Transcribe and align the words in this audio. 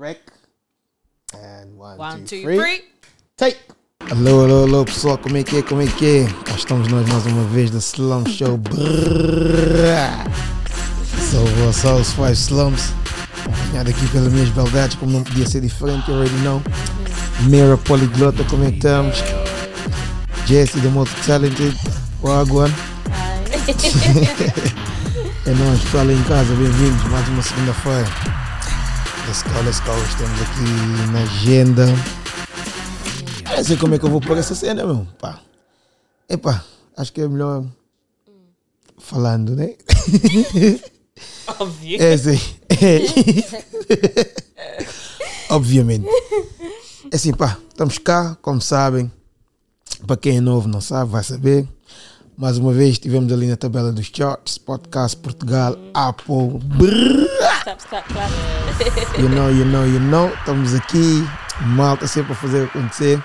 Rec. 0.00 0.18
And 1.34 1.76
one, 1.76 1.98
One, 1.98 2.24
two, 2.24 2.40
two, 2.40 2.42
three. 2.42 2.56
three. 2.56 2.80
Take. 3.36 3.58
Alô, 4.10 4.44
alô, 4.44 4.64
alô, 4.64 4.84
pessoal, 4.86 5.18
como 5.18 5.36
é 5.36 5.44
que 5.44 5.58
é? 5.58 5.62
Como 5.62 5.82
é 5.82 5.86
que 5.86 6.20
é? 6.20 6.26
Cá 6.44 6.54
estamos 6.54 6.88
nós 6.88 7.06
mais 7.06 7.26
uma 7.26 7.44
vez 7.48 7.70
da 7.70 7.78
Slum 7.80 8.24
Show. 8.24 8.58
Sou 11.30 11.42
o 11.44 11.66
host, 11.66 12.14
Five 12.14 12.32
Slums. 12.32 12.94
Acompanhado 13.44 13.90
aqui 13.90 14.08
pelas 14.08 14.32
minhas 14.32 14.48
beldades, 14.48 14.96
como 14.96 15.12
não 15.12 15.22
podia 15.22 15.46
ser 15.46 15.60
diferente, 15.60 16.10
you 16.10 16.16
already 16.16 16.34
know. 16.36 16.62
Mira 17.42 17.76
Poliglota, 17.76 18.42
como 18.44 18.64
é 18.64 18.70
que 18.70 18.78
estamos? 18.78 19.16
Jesse, 20.46 20.80
the 20.80 20.88
Multi 20.88 21.14
Talented. 21.26 21.76
Wagwan. 22.22 22.70
É 25.46 25.52
nóis, 25.54 25.80
pessoal 25.80 26.10
em 26.10 26.22
casa, 26.24 26.54
bem-vindos. 26.54 27.02
Mais 27.04 27.26
uma 27.28 27.42
segunda-feira. 27.42 28.49
Let's 29.26 29.42
go, 29.42 29.60
let's 29.64 29.80
go. 29.80 29.92
Estamos 30.08 30.40
aqui 30.42 30.62
na 31.12 31.22
agenda. 31.22 31.86
Eu 33.56 33.64
sei 33.64 33.76
como 33.76 33.94
é 33.94 33.98
que 33.98 34.04
eu 34.04 34.10
vou 34.10 34.20
pôr 34.20 34.36
essa 34.36 34.54
cena, 34.54 34.84
meu. 34.84 35.06
Pá. 35.20 35.40
Epá, 36.28 36.64
acho 36.96 37.12
que 37.12 37.20
é 37.20 37.28
melhor 37.28 37.64
falando, 38.98 39.54
né? 39.56 39.74
Óbvio. 41.58 42.02
É 42.02 42.14
assim. 42.14 42.40
É. 42.70 43.00
Obviamente. 45.50 46.06
É 47.10 47.16
assim, 47.16 47.32
pá, 47.32 47.58
estamos 47.68 47.98
cá, 47.98 48.36
como 48.40 48.60
sabem. 48.60 49.10
Para 50.06 50.16
quem 50.16 50.38
é 50.38 50.40
novo 50.40 50.68
não 50.68 50.80
sabe, 50.80 51.10
vai 51.10 51.24
saber. 51.24 51.68
Mais 52.36 52.56
uma 52.56 52.72
vez 52.72 52.92
estivemos 52.92 53.30
ali 53.32 53.46
na 53.46 53.56
tabela 53.56 53.92
dos 53.92 54.10
charts, 54.10 54.56
podcast 54.56 55.16
Portugal, 55.18 55.76
Apple, 55.92 56.58
brrr, 56.64 57.28
Stop, 57.70 57.82
stop, 57.82 58.04
clap. 58.08 58.30
you 59.16 59.28
know, 59.28 59.48
you 59.48 59.64
know, 59.64 59.84
you 59.84 60.00
know. 60.00 60.28
Estamos 60.40 60.74
aqui, 60.74 61.22
malta 61.76 62.08
sempre 62.08 62.32
a 62.32 62.34
fazer 62.34 62.64
acontecer. 62.64 63.22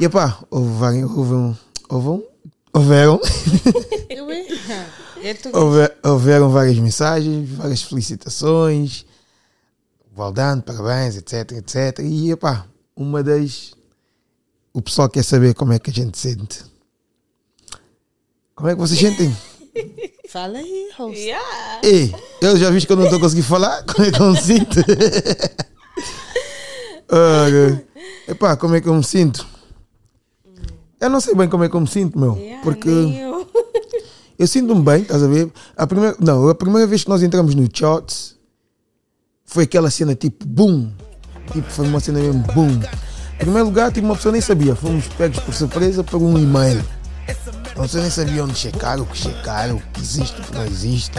E 0.00 0.06
epá, 0.06 0.38
houve, 0.50 1.04
houve 1.04 1.34
um, 1.34 1.54
houve 1.90 2.08
um, 2.08 2.26
houveram, 2.72 3.20
houveram 6.02 6.48
várias 6.48 6.78
mensagens, 6.78 7.46
várias 7.50 7.82
felicitações, 7.82 9.04
Valdano, 10.16 10.62
parabéns, 10.62 11.16
etc, 11.16 11.52
etc. 11.52 11.98
E 11.98 12.30
epá, 12.30 12.64
uma 12.96 13.22
das, 13.22 13.74
o 14.72 14.80
pessoal 14.80 15.10
quer 15.10 15.22
saber 15.22 15.52
como 15.52 15.74
é 15.74 15.78
que 15.78 15.90
a 15.90 15.92
gente 15.92 16.16
sente. 16.16 16.64
Como 18.54 18.70
é 18.70 18.74
que 18.74 18.80
vocês 18.80 18.98
sentem? 18.98 19.36
Fala 20.28 20.58
aí, 20.58 20.90
host. 20.98 21.18
Yeah. 21.18 21.80
Ei, 21.82 22.14
eu 22.42 22.54
já 22.58 22.68
vi 22.68 22.84
que 22.84 22.92
eu 22.92 22.96
não 22.96 23.04
estou 23.04 23.18
conseguindo 23.18 23.46
falar. 23.46 23.82
Como 23.88 24.06
é 24.06 24.10
que 24.10 24.20
eu 24.20 24.30
me 24.30 24.38
sinto? 24.38 24.76
Olha, 27.10 27.82
epá, 28.28 28.54
como 28.54 28.74
é 28.74 28.82
que 28.82 28.88
eu 28.88 28.94
me 28.94 29.02
sinto? 29.02 29.46
Eu 31.00 31.08
não 31.08 31.20
sei 31.20 31.34
bem 31.34 31.48
como 31.48 31.64
é 31.64 31.70
que 31.70 31.74
eu 31.74 31.80
me 31.80 31.88
sinto, 31.88 32.18
meu. 32.18 32.36
Yeah, 32.36 32.62
porque 32.62 32.90
eu 34.38 34.46
sinto-me 34.46 34.82
bem, 34.82 35.00
estás 35.00 35.22
a 35.22 35.26
ver? 35.26 35.50
A 35.74 35.86
primeira, 35.86 36.14
não, 36.20 36.46
a 36.50 36.54
primeira 36.54 36.86
vez 36.86 37.04
que 37.04 37.08
nós 37.08 37.22
entramos 37.22 37.54
no 37.54 37.66
charts 37.72 38.36
foi 39.46 39.64
aquela 39.64 39.90
cena 39.90 40.14
tipo 40.14 40.46
boom. 40.46 40.92
Tipo, 41.50 41.70
foi 41.70 41.86
uma 41.86 42.00
cena 42.00 42.20
mesmo 42.20 42.44
boom. 42.52 42.78
Em 43.36 43.38
primeiro 43.38 43.64
lugar, 43.64 43.90
tipo, 43.90 44.06
uma 44.06 44.16
pessoa 44.16 44.32
nem 44.32 44.42
sabia. 44.42 44.76
Fomos 44.76 45.08
pegos 45.08 45.38
por 45.38 45.54
surpresa 45.54 46.04
por 46.04 46.20
um 46.20 46.38
e-mail. 46.38 46.84
Pessoa 47.74 48.02
nem 48.02 48.10
sabia 48.10 48.44
onde 48.44 48.58
checar, 48.58 49.00
o 49.00 49.06
que 49.06 49.16
checar, 49.16 49.74
o 49.74 49.80
que 49.80 50.00
existe, 50.00 50.40
o 50.40 50.44
que 50.44 50.52
não 50.52 50.66
existe. 50.66 51.12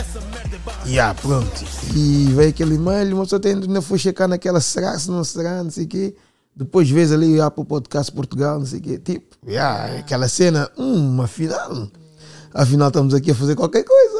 E 0.86 1.00
ah, 1.00 1.16
pronto. 1.16 1.66
E 1.96 2.32
veio 2.34 2.50
aquele 2.50 2.76
e-mail, 2.76 3.16
uma 3.16 3.24
pessoa 3.24 3.42
ainda 3.46 3.82
foi 3.82 3.98
checar 3.98 4.28
naquela 4.28 4.60
será, 4.60 4.98
se 5.00 5.10
não 5.10 5.24
será, 5.24 5.64
não 5.64 5.72
sei 5.72 5.86
o 5.86 5.88
quê. 5.88 6.16
Depois 6.56 6.90
vês 6.90 7.12
ali 7.12 7.40
ah, 7.40 7.50
para 7.50 7.62
o 7.62 7.66
podcast 7.66 8.12
Portugal, 8.12 8.60
não 8.60 8.66
sei 8.66 8.80
o 8.80 8.82
quê. 8.82 9.00
Tipo, 9.00 9.38
yeah, 9.48 10.00
aquela 10.00 10.28
cena, 10.28 10.70
hum, 10.78 11.22
afinal, 11.22 11.90
afinal 12.54 12.90
estamos 12.90 13.14
aqui 13.14 13.32
a 13.32 13.36
fazer 13.36 13.56
qualquer 13.56 13.84
coisa. 13.84 14.20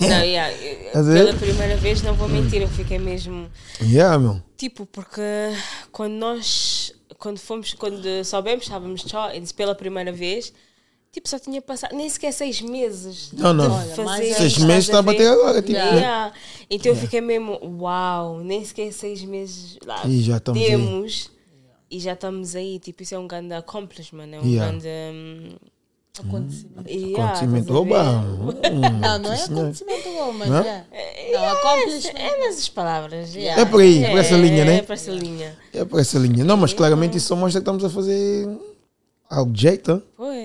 Não, 0.00 0.22
yeah, 0.22 0.54
pela 0.92 1.34
primeira 1.34 1.76
vez, 1.76 2.00
não 2.02 2.14
vou 2.14 2.28
mentir, 2.28 2.62
eu 2.62 2.68
fiquei 2.68 2.98
mesmo. 2.98 3.48
yeah, 3.82 4.16
meu. 4.18 4.40
Tipo, 4.56 4.86
porque 4.86 5.20
quando 5.90 6.12
nós. 6.14 6.92
Quando 7.18 7.38
fomos. 7.38 7.74
Quando 7.74 8.24
soubemos, 8.24 8.64
estávamos 8.64 9.02
só, 9.02 9.30
pela 9.56 9.74
primeira 9.74 10.12
vez. 10.12 10.52
Tipo, 11.14 11.28
só 11.28 11.38
tinha 11.38 11.62
passado 11.62 11.94
nem 11.94 12.08
sequer 12.10 12.32
seis 12.32 12.60
meses. 12.60 13.30
Não, 13.32 13.54
não. 13.54 13.72
Olha, 13.72 13.94
fazer 13.94 14.24
isto, 14.30 14.36
Seis 14.40 14.58
meses 14.58 14.88
a 14.90 14.92
está 14.92 14.98
a 14.98 15.00
ver? 15.00 15.12
bater 15.12 15.28
agora, 15.28 15.62
tipo, 15.62 15.72
Yeah. 15.72 15.92
né? 15.94 16.00
Yeah. 16.00 16.32
Então 16.68 16.92
eu 16.92 16.96
fiquei 16.96 17.20
mesmo, 17.20 17.58
uau, 17.80 18.40
nem 18.40 18.64
sequer 18.64 18.92
seis 18.92 19.22
meses 19.22 19.78
lá 19.86 20.04
E 20.06 20.20
já 20.22 20.38
estamos 20.38 20.60
aí. 20.60 20.66
temos 20.68 21.30
e 21.88 22.00
já 22.00 22.12
estamos 22.14 22.56
aí. 22.56 22.80
Tipo, 22.80 23.04
isso 23.04 23.14
é 23.14 23.18
um 23.20 23.28
grande 23.28 23.54
accomplishment, 23.54 24.28
é 24.32 24.40
um 24.40 24.44
Yeah. 24.44 24.66
grande. 24.72 24.88
hum, 25.14 25.56
Acontecimento. 26.18 26.88
yeah, 26.90 27.24
Acontecimento. 27.24 27.72
Hum, 27.74 28.80
Não, 29.00 29.18
não 29.18 29.32
é 29.32 29.42
acontecimento 29.44 30.08
bom, 30.10 30.32
mas 30.32 30.48
Não? 30.48 30.58
é. 30.64 30.84
Não, 31.32 31.44
accomplishment. 31.44 32.18
É 32.20 32.38
nessas 32.40 32.68
palavras. 32.68 33.34
yeah. 33.34 33.60
É 33.62 33.64
por 33.64 33.80
aí, 33.80 34.00
por 34.10 34.18
essa 34.18 34.36
linha, 34.36 34.64
né? 34.64 34.76
É 34.78 34.82
por 34.82 34.92
essa 34.92 35.10
linha. 35.12 35.56
É 35.72 35.84
por 35.84 36.00
essa 36.00 36.18
linha. 36.18 36.44
Não, 36.44 36.56
mas 36.56 36.72
claramente 36.72 37.16
isso 37.18 37.28
só 37.28 37.36
mostra 37.36 37.60
que 37.60 37.62
estamos 37.62 37.84
a 37.84 37.90
fazer 37.90 38.48
algo 39.30 39.52
de 39.52 39.62
jeito. 39.62 39.90
hein? 39.92 40.02
Pois. 40.16 40.43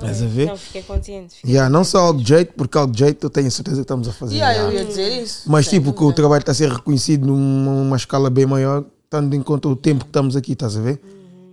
Estás 0.00 0.22
a 0.22 0.26
ver? 0.26 0.46
Não, 0.46 0.56
fiquei 0.56 0.82
contente. 0.82 1.34
Fiquei... 1.34 1.50
Yeah, 1.50 1.68
não 1.68 1.82
só 1.82 1.98
algo 1.98 2.22
de 2.22 2.28
jeito, 2.28 2.54
porque 2.54 2.78
algo 2.78 2.92
de 2.92 3.00
jeito 3.00 3.26
eu 3.26 3.30
tenho 3.30 3.50
certeza 3.50 3.76
que 3.76 3.82
estamos 3.82 4.06
a 4.06 4.12
fazer. 4.12 4.36
Yeah, 4.36 4.52
yeah. 4.52 4.72
eu 4.72 4.78
ia 4.78 4.84
dizer 4.86 5.22
isso. 5.22 5.42
Mas 5.50 5.66
Sem 5.66 5.80
tipo, 5.80 5.92
que 5.92 6.04
o 6.04 6.12
trabalho 6.12 6.40
está 6.40 6.52
a 6.52 6.54
ser 6.54 6.70
reconhecido 6.70 7.26
numa 7.26 7.72
uma 7.72 7.96
escala 7.96 8.30
bem 8.30 8.46
maior, 8.46 8.84
tendo 9.10 9.34
em 9.34 9.42
conta 9.42 9.68
o 9.68 9.74
tempo 9.74 10.04
que 10.04 10.10
estamos 10.10 10.36
aqui, 10.36 10.52
estás 10.52 10.76
a 10.76 10.80
ver? 10.80 11.00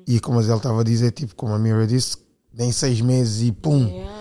E 0.08 0.20
como 0.20 0.40
a 0.40 0.44
Zé 0.44 0.56
estava 0.56 0.82
a 0.82 0.84
dizer, 0.84 1.12
tipo, 1.12 1.34
como 1.36 1.54
a 1.54 1.60
Mira 1.60 1.88
disse, 1.88 2.18
nem 2.54 2.72
seis 2.72 3.02
meses 3.02 3.48
e 3.48 3.52
pum. 3.52 3.88
Yeah. 3.88 4.12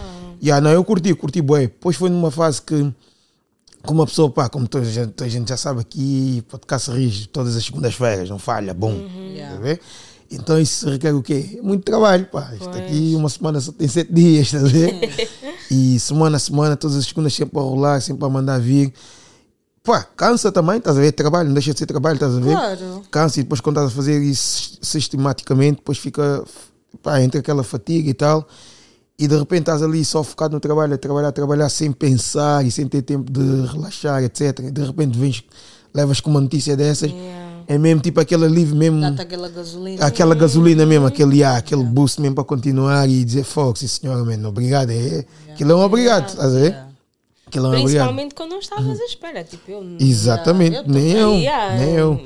Yeah, 0.42 0.60
não, 0.60 0.70
eu 0.72 0.82
curti, 0.84 1.14
curti 1.14 1.42
bué. 1.42 1.62
Depois 1.62 1.96
foi 1.96 2.08
numa 2.08 2.30
fase 2.30 2.62
que, 2.62 2.92
como 3.82 4.00
uma 4.00 4.06
pessoa, 4.06 4.30
pá, 4.30 4.48
como 4.48 4.66
toda 4.66 4.86
a 4.86 4.90
gente, 4.90 5.12
toda 5.12 5.28
a 5.28 5.30
gente 5.30 5.48
já 5.48 5.56
sabe 5.56 5.80
aqui, 5.80 6.42
podcast 6.48 6.90
rige 6.90 7.28
todas 7.28 7.56
as 7.56 7.64
segundas-feiras, 7.64 8.30
não 8.30 8.38
falha, 8.38 8.72
bom. 8.72 8.92
Yeah. 8.92 9.54
Tá 9.54 9.58
a 9.58 9.62
ver? 9.62 9.80
Então 10.34 10.60
isso 10.60 10.88
requer 10.88 11.14
o 11.14 11.22
quê? 11.22 11.58
Muito 11.62 11.84
trabalho, 11.84 12.26
pá. 12.26 12.52
Isto 12.54 12.70
aqui, 12.70 13.14
uma 13.16 13.28
semana 13.28 13.60
só 13.60 13.72
tem 13.72 13.88
sete 13.88 14.12
dias, 14.14 14.46
estás 14.46 14.64
a 14.64 14.68
ver? 14.68 15.28
e 15.70 15.98
semana 16.00 16.36
a 16.36 16.40
semana, 16.40 16.76
todas 16.76 16.96
as 16.96 17.06
segundas 17.06 17.32
sempre 17.34 17.58
a 17.58 17.62
rolar, 17.62 18.00
sempre 18.00 18.24
a 18.24 18.28
mandar 18.28 18.60
vir. 18.60 18.92
Pá, 19.82 20.02
cansa 20.16 20.50
também, 20.50 20.78
estás 20.78 20.96
a 20.96 21.00
ver? 21.00 21.12
Trabalho, 21.12 21.48
não 21.48 21.54
deixa 21.54 21.72
de 21.72 21.78
ser 21.78 21.86
trabalho, 21.86 22.14
estás 22.14 22.34
a 22.34 22.40
ver? 22.40 22.52
Claro. 22.52 23.02
Cansa 23.10 23.40
e 23.40 23.42
depois 23.42 23.60
quando 23.60 23.76
estás 23.76 23.92
a 23.92 23.94
fazer 23.94 24.22
isso 24.22 24.78
sistematicamente, 24.80 25.76
depois 25.76 25.98
fica, 25.98 26.42
pá, 27.02 27.20
entre 27.20 27.40
aquela 27.40 27.62
fatiga 27.62 28.08
e 28.08 28.14
tal. 28.14 28.48
E 29.18 29.28
de 29.28 29.36
repente 29.36 29.60
estás 29.60 29.82
ali 29.82 30.04
só 30.04 30.24
focado 30.24 30.54
no 30.54 30.60
trabalho, 30.60 30.94
a 30.94 30.98
trabalhar, 30.98 31.28
a 31.28 31.32
trabalhar, 31.32 31.68
sem 31.68 31.92
pensar 31.92 32.66
e 32.66 32.70
sem 32.70 32.86
ter 32.88 33.02
tempo 33.02 33.30
de 33.30 33.66
relaxar, 33.66 34.22
etc. 34.24 34.58
E 34.60 34.70
de 34.70 34.84
repente 34.84 35.18
vens, 35.18 35.44
levas 35.94 36.18
com 36.18 36.30
uma 36.30 36.40
notícia 36.40 36.76
dessas, 36.76 37.10
Yeah. 37.10 37.53
É 37.66 37.78
mesmo 37.78 38.00
tipo 38.00 38.20
aquele 38.20 38.44
alívio 38.44 38.76
mesmo 38.76 39.00
Dá-te 39.00 39.22
aquela 39.22 39.48
gasolina. 39.48 40.04
aquela 40.06 40.34
gasolina 40.34 40.86
mesmo, 40.86 41.06
aquele 41.06 41.42
ar, 41.44 41.56
aquele 41.58 41.84
boost 41.84 42.20
mesmo 42.20 42.34
para 42.34 42.44
continuar 42.44 43.08
e 43.08 43.24
dizer 43.24 43.44
sim 43.76 43.86
senhora, 43.86 44.24
mano, 44.24 44.48
obrigado. 44.48 44.90
É, 44.90 45.24
aquilo 45.52 45.72
é 45.72 45.74
um 45.74 45.80
obrigado, 45.82 46.28
estás 46.28 46.54
a 46.54 46.58
ver? 46.58 46.64
Yeah. 46.66 46.88
Aquilo 47.46 47.66
é 47.66 47.68
um 47.68 47.70
obrigado. 47.72 47.84
Principalmente 48.06 48.34
quando 48.34 48.50
não 48.50 48.58
estavas 48.58 49.00
à 49.00 49.04
espera. 49.04 49.44
Tipo, 49.44 49.70
eu. 49.70 49.96
Exatamente, 50.00 50.72
Yeah, 50.76 50.88
eu 50.88 50.92
nem 50.94 51.12
eu, 51.12 51.34
Yeah. 51.34 51.76
nem 51.78 51.94
eu. 51.94 52.20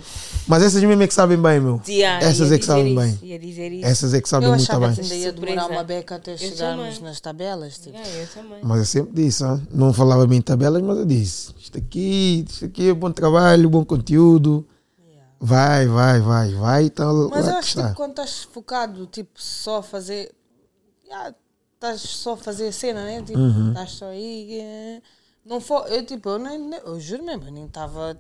Mas 0.47 0.63
essas 0.63 0.83
mesmo 0.83 1.03
é 1.03 1.07
que 1.07 1.13
sabem 1.13 1.37
bem, 1.37 1.61
meu. 1.61 1.79
Yeah, 1.87 2.25
Essas 2.25 2.51
é 2.51 2.59
que 2.59 2.65
sabem 2.65 2.95
bem. 2.95 3.11
isso, 3.11 3.25
Ia 3.27 3.39
dizer 3.39 3.71
isso. 3.71 3.87
Essas 3.87 4.15
é 4.15 4.21
que 4.23 4.27
sabem 4.29 4.49
Eu 4.49 4.55
muito 4.55 4.81
bem. 4.81 4.95
que 4.95 5.01
ainda 5.03 5.15
ia 5.15 5.33
demorar 5.33 5.67
uma 5.67 5.85
beca 5.85 6.15
até 6.15 6.37
chegarmos 6.39 6.95
também. 6.95 7.03
nas 7.03 7.21
tabelas. 7.21 7.75
Tipo. 7.79 7.99
Yeah, 7.99 8.11
eu 8.19 8.27
também. 8.29 8.59
Mas 8.63 8.79
eu 8.79 8.85
sempre 8.87 9.23
disse, 9.23 9.45
não 9.71 9.93
falava 9.93 10.27
bem 10.27 10.39
em 10.39 10.41
tabelas, 10.41 10.81
mas 10.83 10.97
eu 10.97 11.05
disse: 11.05 11.51
isto 11.61 11.77
aqui, 11.77 12.47
isto 12.49 12.65
aqui 12.65 12.89
é 12.89 12.95
bom 12.95 13.11
trabalho, 13.11 13.69
bom 13.69 13.85
conteúdo. 13.85 14.65
Vai, 15.41 15.87
vai, 15.87 16.21
vai, 16.21 16.53
vai. 16.55 16.85
Então, 16.85 17.29
Mas 17.31 17.47
eu 17.47 17.57
acho 17.57 17.77
que 17.77 17.83
tipo, 17.83 17.95
quando 17.95 18.11
estás 18.11 18.43
focado, 18.45 19.07
tipo, 19.07 19.31
só 19.41 19.79
a 19.79 19.83
fazer. 19.83 20.35
Estás 21.75 22.01
só 22.01 22.33
a 22.33 22.37
fazer 22.37 22.69
a 22.69 22.73
cena, 22.73 23.05
né? 23.05 23.23
Tipo, 23.23 23.39
Uhum. 23.39 23.69
estás 23.69 23.93
só 23.93 24.07
aí. 24.07 24.59
eh, 24.61 25.03
Não 25.45 25.61
for, 25.63 25.87
eu 25.91 26.05
tipo, 26.05 26.29
eu, 26.29 26.39
nem, 26.39 26.75
eu 26.85 27.01
juro 27.01 27.25
mesmo, 27.25 27.45
eu 27.45 27.53
nem 27.53 27.65
estava. 27.67 28.19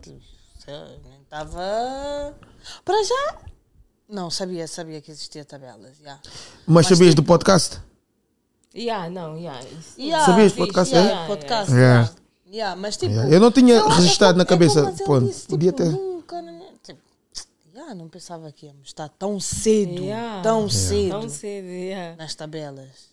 Nem 0.66 1.20
estava. 1.22 2.34
Para 2.84 3.02
já. 3.04 3.38
Não, 4.08 4.30
sabia, 4.30 4.66
sabia 4.66 5.00
que 5.02 5.10
existia 5.10 5.44
tabelas. 5.44 5.98
Yeah. 6.00 6.22
Mas 6.66 6.86
sabias 6.86 7.10
tipo- 7.10 7.22
do 7.22 7.26
podcast? 7.26 7.80
Yeah, 8.74 9.10
não, 9.10 9.36
yeah. 9.36 9.60
Yeah, 9.98 10.24
Sabias 10.24 10.52
fixe, 10.52 10.66
podcast, 10.66 10.94
yeah, 10.94 11.20
é? 11.22 11.26
podcast, 11.26 11.72
Yeah. 11.72 11.94
yeah. 12.00 12.14
Yeah, 12.50 12.76
mas 12.80 12.96
tipo. 12.96 13.12
Yeah. 13.12 13.34
Eu 13.34 13.40
não 13.40 13.50
tinha 13.52 13.86
registado 13.88 14.32
que- 14.34 14.38
na 14.38 14.44
é 14.44 14.46
cabeça. 14.46 14.80
como 14.82 14.94
ele 14.96 15.04
Pô, 15.04 15.20
disse, 15.20 15.46
podia 15.48 15.72
tipo, 15.72 15.90
ter. 15.90 16.07
Yeah, 17.88 17.94
não 17.94 18.08
pensava 18.08 18.50
que 18.52 18.66
íamos 18.66 18.88
estar 18.88 19.08
tão 19.08 19.38
cedo, 19.40 20.02
Yeah. 20.02 20.42
tão 20.42 20.68
cedo 20.68 21.10
Tão 21.20 21.28
cedo, 21.28 21.66
yeah. 21.68 22.16
nas 22.16 22.34
tabelas. 22.34 23.08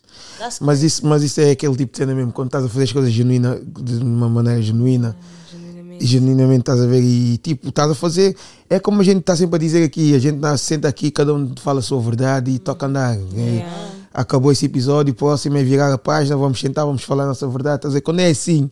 Mas 0.60 0.82
isso, 0.82 1.06
mas 1.06 1.22
isso 1.22 1.40
é 1.40 1.50
aquele 1.50 1.76
tipo 1.76 1.92
de 1.92 1.98
cena 1.98 2.14
mesmo, 2.14 2.32
quando 2.32 2.48
estás 2.48 2.64
a 2.64 2.68
fazer 2.68 2.84
as 2.84 2.92
coisas 2.92 3.12
genuína, 3.12 3.60
de 3.64 3.96
uma 4.02 4.28
maneira 4.28 4.60
genuína. 4.62 5.16
Genuinamente. 5.50 6.06
Genuinamente. 6.06 6.06
genuinamente 6.06 6.60
estás 6.60 6.80
a 6.80 6.86
ver 6.86 7.02
e 7.02 7.38
tipo, 7.38 7.68
estás 7.68 7.90
a 7.90 7.94
fazer. 7.94 8.36
É 8.68 8.78
como 8.78 9.00
a 9.00 9.04
gente 9.04 9.20
está 9.20 9.34
sempre 9.36 9.56
a 9.56 9.58
dizer 9.58 9.84
aqui, 9.84 10.14
a 10.14 10.18
gente 10.18 10.40
tá- 10.40 10.56
senta 10.56 10.88
aqui, 10.88 11.10
cada 11.10 11.32
um 11.34 11.52
fala 11.56 11.80
a 11.80 11.82
sua 11.82 12.00
verdade 12.00 12.50
e 12.50 12.58
toca 12.58 12.86
andar. 12.86 13.14
É, 13.16 13.20
Yeah. 13.40 13.96
Acabou 14.14 14.50
esse 14.50 14.64
episódio, 14.64 15.12
próximo 15.14 15.58
é 15.58 15.62
virar 15.62 15.92
a 15.92 15.98
página, 15.98 16.34
vamos 16.38 16.58
sentar, 16.58 16.86
vamos 16.86 17.02
falar 17.04 17.24
a 17.24 17.26
nossa 17.26 17.46
verdade. 17.48 17.76
Estás 17.76 17.92
a 17.92 17.96
ver? 17.96 18.00
Quando 18.00 18.20
é 18.20 18.28
assim, 18.30 18.70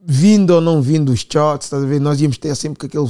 vindo 0.00 0.50
ou 0.50 0.60
não 0.60 0.80
vindo 0.80 1.10
os 1.10 1.20
shots, 1.20 1.66
estás 1.66 1.82
a 1.82 1.86
ver? 1.86 2.00
Nós 2.00 2.20
íamos 2.20 2.38
ter 2.38 2.54
sempre 2.54 2.86
aquele, 2.86 3.08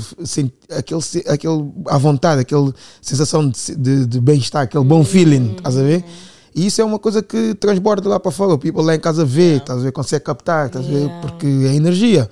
aquele, 0.71 1.03
aquele 1.27 1.73
à 1.87 1.99
vontade, 1.99 2.41
aquela 2.41 2.75
sensação 3.03 3.49
de, 3.49 3.77
de, 3.77 4.07
de 4.07 4.21
bem-estar, 4.21 4.63
aquele 4.63 4.85
bom 4.85 5.05
feeling, 5.05 5.55
estás 5.57 5.77
a 5.77 5.83
ver? 5.83 6.05
E 6.55 6.67
isso 6.67 6.81
é 6.81 6.85
uma 6.85 6.99
coisa 6.99 7.23
que 7.23 7.55
transborda 7.55 8.09
lá 8.09 8.19
para 8.19 8.33
fora. 8.33 8.55
O 8.55 8.59
people 8.59 8.83
lá 8.83 8.95
em 8.95 9.01
casa 9.01 9.25
vê, 9.25 9.57
estás 9.57 9.79
a 9.79 9.83
ver? 9.83 9.93
Consegue 9.93 10.25
captar, 10.25 10.67
estás 10.67 10.87
a 10.87 10.89
ver? 10.89 11.05
Yeah. 11.05 11.21
Porque 11.21 11.47
é 11.47 11.75
energia, 11.75 12.29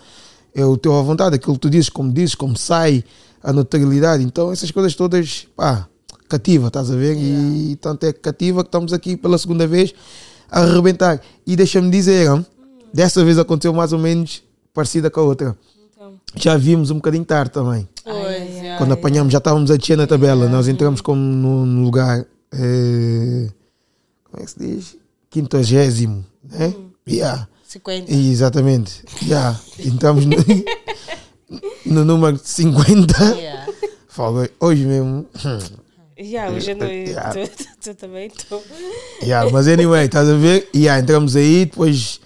é 0.55 0.65
o 0.65 0.77
teu 0.77 0.97
à 0.99 1.03
vontade, 1.03 1.37
aquilo 1.37 1.55
que 1.55 1.61
tu 1.61 1.71
dizes, 1.71 1.91
como 1.91 2.13
dizes, 2.13 2.35
como 2.35 2.57
sai, 2.57 3.05
a 3.43 3.53
naturalidade. 3.53 4.25
Então, 4.25 4.51
essas 4.51 4.71
coisas 4.71 4.95
todas, 4.95 5.47
pá, 5.55 5.87
cativa, 6.29 6.69
estás 6.69 6.91
a 6.91 6.97
ver? 6.97 7.15
E 7.17 7.77
tanto 7.77 8.05
é 8.05 8.13
cativa 8.13 8.65
que 8.65 8.69
estamos 8.69 8.93
aqui 8.93 9.17
pela 9.17 9.39
segunda 9.39 9.67
vez 9.67 9.95
a 10.51 10.63
arrebentar. 10.63 11.21
E 11.47 11.55
deixa-me 11.55 11.91
dizer, 11.91 12.33
hum, 12.33 12.45
dessa 12.93 13.25
vez 13.25 13.39
aconteceu 13.39 13.73
mais 13.73 13.93
ou 13.93 13.99
menos 13.99 14.43
parecida 14.77 15.11
com 15.11 15.21
a 15.21 15.25
outra. 15.25 15.57
Então, 15.93 16.15
Já 16.37 16.57
vimos 16.57 16.91
um 16.91 16.97
bocadinho 16.97 17.25
tarde 17.25 17.51
também. 17.51 17.89
Pois, 18.05 18.15
yeah. 18.51 18.77
Quando 18.79 18.93
apanhamos, 18.93 19.33
já 19.33 19.39
estávamos 19.39 19.71
a 19.71 19.77
descer 19.77 19.97
na 19.97 20.07
tabela. 20.07 20.49
Nós 20.49 20.69
entramos 20.69 21.01
como 21.01 21.21
no, 21.21 21.67
no 21.67 21.83
lugar. 21.83 22.25
eh, 22.53 23.49
como 24.25 24.43
é 24.43 24.45
que 24.45 24.51
se 24.51 24.59
diz? 24.59 24.97
Quintagésimo, 25.31 26.25
né? 26.45 26.75
Yeah. 27.09 27.49
50. 27.67 28.13
Exatamente. 28.13 29.03
Yeah. 29.27 29.59
Entramos 29.79 30.25
no, 30.27 30.37
no 31.87 32.05
número 32.05 32.39
50. 32.43 33.25
Yeah. 33.35 33.67
Fala, 34.09 34.49
hoje 34.61 34.85
mesmo. 34.87 35.27
yeah, 36.19 36.53
hoje 36.55 36.71
eu 36.71 36.77
não. 36.77 36.87
Yeah. 36.87 37.33
Tu, 37.35 37.49
tu- 37.65 37.69
tu 37.83 37.95
também 37.95 38.27
estou. 38.29 38.63
Yeah, 39.23 39.51
mas 39.51 39.67
anyway, 39.69 40.07
estás 40.07 40.29
a 40.29 40.35
ver? 40.35 40.69
Yeah, 40.75 41.01
entramos 41.03 41.35
aí, 41.37 41.67
depois 41.67 42.21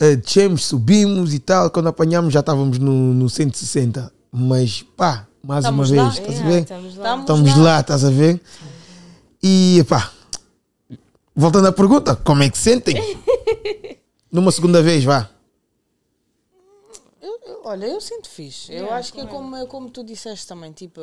eh, 0.00 0.16
descemos, 0.16 0.64
subimos 0.64 1.32
e 1.34 1.38
tal. 1.38 1.70
Quando 1.70 1.88
apanhamos 1.88 2.32
já 2.32 2.40
estávamos 2.40 2.78
no, 2.78 3.14
no 3.14 3.28
160. 3.28 4.12
Mas 4.30 4.82
pá, 4.96 5.26
mais 5.42 5.64
Estamos 5.64 5.90
uma 5.90 6.02
lá. 6.02 6.08
vez, 6.10 6.18
estás 6.18 6.28
a 6.28 6.32
Yeah, 6.42 6.50
ver? 6.54 6.62
estamos 6.62 6.96
lá. 6.96 7.02
Estamos 7.20 7.20
Estamos 7.48 7.56
lá. 7.56 7.62
lá, 7.74 7.80
estás 7.80 8.04
a 8.04 8.10
ver? 8.10 8.40
E 9.42 9.84
pá, 9.88 10.12
voltando 11.34 11.68
à 11.68 11.72
pergunta, 11.72 12.14
como 12.16 12.42
é 12.42 12.50
que 12.50 12.58
sentem? 12.58 12.96
Numa 14.30 14.52
segunda 14.52 14.82
vez, 14.82 15.04
vá. 15.04 15.30
Eu- 17.22 17.40
eu- 17.46 17.60
olha, 17.64 17.86
eu 17.86 18.00
sinto 18.00 18.28
fixe. 18.28 18.72
Eu 18.72 18.92
acho 18.92 19.12
que 19.12 19.20
é 19.20 19.26
como, 19.26 19.56
é 19.56 19.66
como 19.66 19.90
tu 19.90 20.04
disseste 20.04 20.46
também, 20.46 20.72
tipo, 20.72 21.00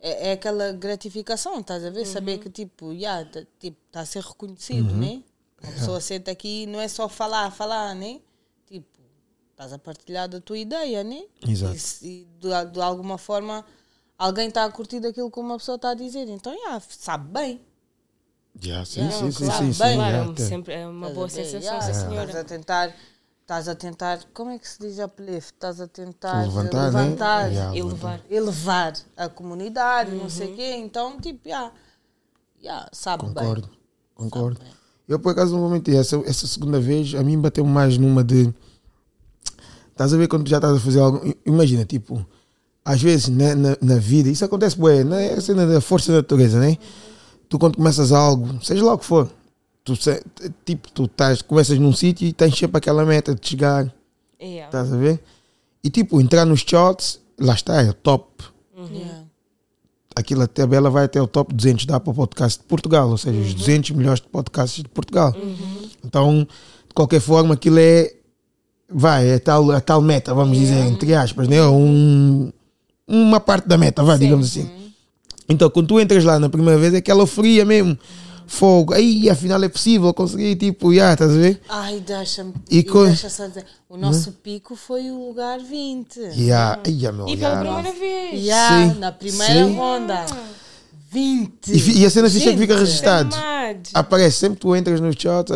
é, 0.00 0.30
é 0.30 0.32
aquela 0.32 0.72
gratificação, 0.72 1.60
estás 1.60 1.84
a 1.84 1.90
ver? 1.90 2.04
Saber 2.06 2.38
que, 2.38 2.50
tipo, 2.50 2.96
já, 2.98 3.24
tá, 3.24 3.42
tipo, 3.60 3.76
está 3.86 4.00
a 4.00 4.06
ser 4.06 4.22
reconhecido, 4.22 4.92
né? 4.94 5.22
A 5.62 5.68
pessoa 5.68 6.00
senta 6.00 6.30
aqui 6.30 6.64
e 6.64 6.66
não 6.66 6.80
é 6.80 6.88
só 6.88 7.08
falar, 7.08 7.50
falar, 7.50 7.94
né? 7.94 8.18
Estás 9.56 9.72
a 9.72 9.78
partilhar 9.78 10.28
da 10.28 10.38
tua 10.38 10.58
ideia, 10.58 11.02
né? 11.02 11.22
Exato. 11.48 11.74
E, 11.74 11.78
se- 11.78 12.06
e 12.06 12.28
de, 12.38 12.70
de 12.72 12.80
alguma 12.80 13.16
forma 13.16 13.64
alguém 14.18 14.48
está 14.48 14.66
a 14.66 14.70
curtir 14.70 15.00
daquilo 15.00 15.30
que 15.30 15.40
uma 15.40 15.56
pessoa 15.56 15.76
está 15.76 15.90
a 15.90 15.94
dizer. 15.94 16.28
Então, 16.28 16.54
já, 16.54 16.78
sabe 16.80 17.32
bem. 17.32 17.60
Yeah, 18.62 18.84
sim, 18.84 19.00
Yeah, 19.00 19.16
sim, 19.18 19.32
sim, 19.32 19.46
claro, 19.46 19.64
sim, 19.64 19.72
sim, 19.72 19.82
bem. 19.82 19.96
Claro, 19.96 20.12
yeah, 20.16 20.32
é 20.42 20.46
sempre 20.46 20.74
é 20.74 20.86
uma 20.86 21.08
Estás 21.08 21.14
boa 21.14 21.26
a 21.26 21.30
sensação, 21.30 21.60
Yeah, 21.60 21.80
sim, 21.80 21.90
Estás 21.90 22.10
senhora. 22.10 22.40
a 22.40 22.44
tentar, 22.44 22.94
estás 23.40 23.68
a 23.68 23.74
tentar, 23.74 24.24
como 24.34 24.50
é 24.50 24.58
que 24.58 24.68
se 24.68 24.78
diz 24.78 24.98
uplift? 24.98 25.52
Estás 25.54 25.80
a 25.80 25.88
tentar 25.88 26.42
Levantar, 26.46 26.92
né? 26.92 27.02
levantar, 27.02 27.50
Yeah, 27.52 27.76
Elevar. 27.78 28.20
elevar 28.28 28.92
a 29.16 29.28
comunidade, 29.30 30.10
não 30.14 30.28
sei 30.28 30.52
o 30.52 30.56
quê. 30.56 30.74
Então, 30.76 31.18
tipo, 31.18 31.48
já, 31.48 31.72
já, 32.62 32.88
sabe 32.92 33.24
Concordo, 33.24 33.68
bem. 33.68 33.78
concordo. 34.14 34.58
Sabe 34.58 34.70
bem. 34.70 34.78
Eu, 35.08 35.18
por 35.18 35.30
acaso, 35.32 35.52
não 35.54 35.60
vou 35.60 35.70
mentir, 35.70 35.94
essa, 35.96 36.16
essa 36.26 36.46
segunda 36.46 36.80
vez 36.80 37.14
a 37.14 37.22
mim 37.22 37.40
bateu 37.40 37.64
mais 37.64 37.96
numa 37.96 38.22
de. 38.24 38.52
Estás 39.96 40.12
a 40.12 40.16
ver 40.18 40.28
quando 40.28 40.44
tu 40.44 40.50
já 40.50 40.58
estás 40.58 40.76
a 40.76 40.80
fazer 40.80 41.00
algo. 41.00 41.34
Imagina, 41.46 41.84
tipo, 41.86 42.24
às 42.84 43.00
vezes 43.00 43.28
né, 43.28 43.54
na, 43.54 43.78
na 43.80 43.96
vida, 43.96 44.28
isso 44.28 44.44
acontece, 44.44 44.76
bué, 44.76 45.02
né? 45.02 45.32
A 45.32 45.40
cena 45.40 45.66
da 45.66 45.80
força 45.80 46.12
da 46.12 46.18
natureza, 46.18 46.60
né? 46.60 46.76
Tu, 47.48 47.58
quando 47.58 47.76
começas 47.76 48.12
algo, 48.12 48.62
seja 48.62 48.84
lá 48.84 48.92
o 48.92 48.98
que 48.98 49.06
for, 49.06 49.30
tu, 49.82 49.96
se- 49.96 50.22
tipo, 50.66 50.90
tu 50.92 51.04
estás, 51.04 51.40
começas 51.40 51.78
num 51.78 51.92
sítio 51.94 52.26
e 52.28 52.32
tens 52.32 52.56
sempre 52.58 52.76
aquela 52.76 53.04
meta 53.06 53.34
de 53.34 53.48
chegar, 53.48 53.90
Yeah. 54.38 54.66
estás 54.66 54.92
a 54.92 54.96
ver? 54.98 55.18
E, 55.82 55.88
tipo, 55.88 56.20
entrar 56.20 56.44
nos 56.44 56.60
shots, 56.60 57.18
lá 57.40 57.54
está, 57.54 57.80
é 57.82 57.88
o 57.88 57.94
top. 57.94 58.44
Yeah. 58.92 59.22
Aquilo, 60.14 60.42
a 60.42 60.46
tabela 60.46 60.90
vai 60.90 61.04
até 61.04 61.20
o 61.22 61.26
top 61.26 61.54
200 61.54 61.86
da 61.86 61.96
Apple 61.96 62.12
Podcast 62.12 62.60
de 62.60 62.66
Portugal, 62.66 63.08
ou 63.08 63.16
seja, 63.16 63.38
os 63.40 63.52
Uhum. 63.52 63.58
200 63.58 63.90
melhores 63.92 64.20
podcasts 64.20 64.82
de 64.82 64.88
Portugal. 64.90 65.34
Então, 66.04 66.40
de 66.88 66.94
qualquer 66.94 67.20
forma, 67.20 67.54
aquilo 67.54 67.78
é. 67.78 68.12
Vai, 68.88 69.28
é 69.30 69.38
tal, 69.38 69.70
a 69.72 69.80
tal 69.80 70.00
meta, 70.00 70.32
vamos 70.32 70.56
dizer, 70.58 70.78
entre 70.86 71.12
aspas, 71.14 71.48
né? 71.48 71.60
Um, 71.66 72.52
uma 73.06 73.40
parte 73.40 73.66
da 73.66 73.76
meta, 73.76 74.02
vai, 74.04 74.16
digamos 74.18 74.46
assim. 74.46 74.70
Então, 75.48 75.68
quando 75.70 75.88
tu 75.88 76.00
entras 76.00 76.24
lá 76.24 76.38
na 76.38 76.48
primeira 76.48 76.78
vez, 76.78 76.94
é 76.94 76.98
aquela 76.98 77.22
euforia 77.22 77.64
mesmo. 77.64 77.98
Fogo, 78.48 78.94
aí 78.94 79.28
afinal 79.28 79.60
é 79.64 79.68
possível 79.68 80.14
conseguir, 80.14 80.54
tipo, 80.54 80.94
já, 80.94 81.12
estás 81.12 81.32
a 81.32 81.34
ver? 81.34 81.60
Ai, 81.68 81.98
deixa-me. 81.98 82.54
E 82.70 82.78
E 82.78 82.82
co- 82.84 83.04
deixa 83.06 83.28
só 83.28 83.48
dizer, 83.48 83.64
o 83.88 83.96
nosso 83.96 84.30
pico 84.30 84.76
foi 84.76 85.10
o 85.10 85.26
lugar 85.28 85.58
20. 85.58 86.30
Já, 86.30 86.78
ai, 86.86 87.12
meu, 87.12 87.28
E 87.28 87.36
pela 87.36 87.56
primeira 87.58 87.92
vez. 87.92 88.44
Yeah, 88.44 88.94
Sim, 88.94 89.00
na 89.00 89.10
primeira 89.10 89.52
sim. 89.66 89.74
ronda. 89.76 90.26
20. 91.10 91.72
E, 91.72 91.98
e 92.02 92.06
a 92.06 92.10
cena 92.10 92.30
ficha 92.30 92.52
que 92.52 92.58
fica 92.58 92.76
registado. 92.78 93.34
Mad. 93.36 93.88
Aparece 93.94 94.36
sempre 94.38 94.60
tu 94.60 94.76
entras 94.76 95.00
no 95.00 95.12
shot, 95.12 95.50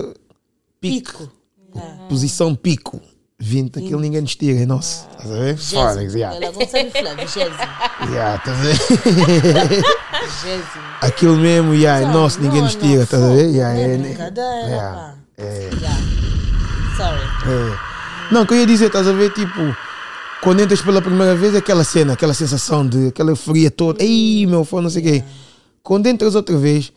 pico. 0.81 1.13
Pico. 1.13 1.31
Yeah. 1.77 2.07
Posição 2.09 2.57
pico. 2.57 3.01
20, 3.41 3.79
aquilo 3.79 4.01
ninguém 4.01 4.21
nos 4.21 4.37
tira, 4.37 4.61
é 4.61 4.67
nosso. 4.67 5.07
Estás 5.13 5.31
a 5.31 5.35
ver? 5.35 5.57
Foda-se, 5.57 6.19
já. 6.19 6.35
Ela 6.35 6.53
sabe 6.53 6.91
falar, 6.91 7.15
vigésimo. 7.17 7.57
Já, 8.13 8.37
estás 8.37 8.59
a 8.59 8.63
ver? 8.63 9.85
Aquilo 11.01 11.37
mesmo, 11.37 11.75
já, 11.77 11.99
é 12.01 12.07
nosso, 12.07 12.41
ninguém 12.41 12.61
nos 12.61 12.75
tira, 12.75 13.03
estás 13.05 13.23
a 13.23 13.29
ver? 13.29 13.49
não 13.49 13.65
é 13.65 14.13
é, 14.13 14.17
pá. 14.17 15.15
é, 15.39 15.71
Yeah. 15.73 15.99
Sorry. 16.97 17.23
é. 17.47 17.79
Não, 18.31 18.43
o 18.43 18.47
que 18.47 18.53
eu 18.53 18.59
ia 18.59 18.67
dizer, 18.67 18.87
estás 18.89 19.09
a 19.09 19.13
ver? 19.13 19.33
Tipo, 19.33 19.75
quando 20.43 20.61
entras 20.61 20.83
pela 20.83 21.01
primeira 21.01 21.35
vez, 21.35 21.55
é 21.55 21.59
aquela 21.59 21.83
cena, 21.83 22.13
aquela 22.13 22.35
sensação 22.35 22.87
de 22.87 23.09
aquela 23.09 23.31
euforia 23.31 23.71
toda. 23.71 24.03
Ei, 24.03 24.47
meu 24.47 24.65
fone, 24.67 24.83
não 24.85 24.91
sei 24.91 25.03
o 25.03 25.05
quê. 25.07 25.25
Quando 25.83 26.07
entras 26.07 26.35
outra 26.35 26.57
vez, 26.59 26.93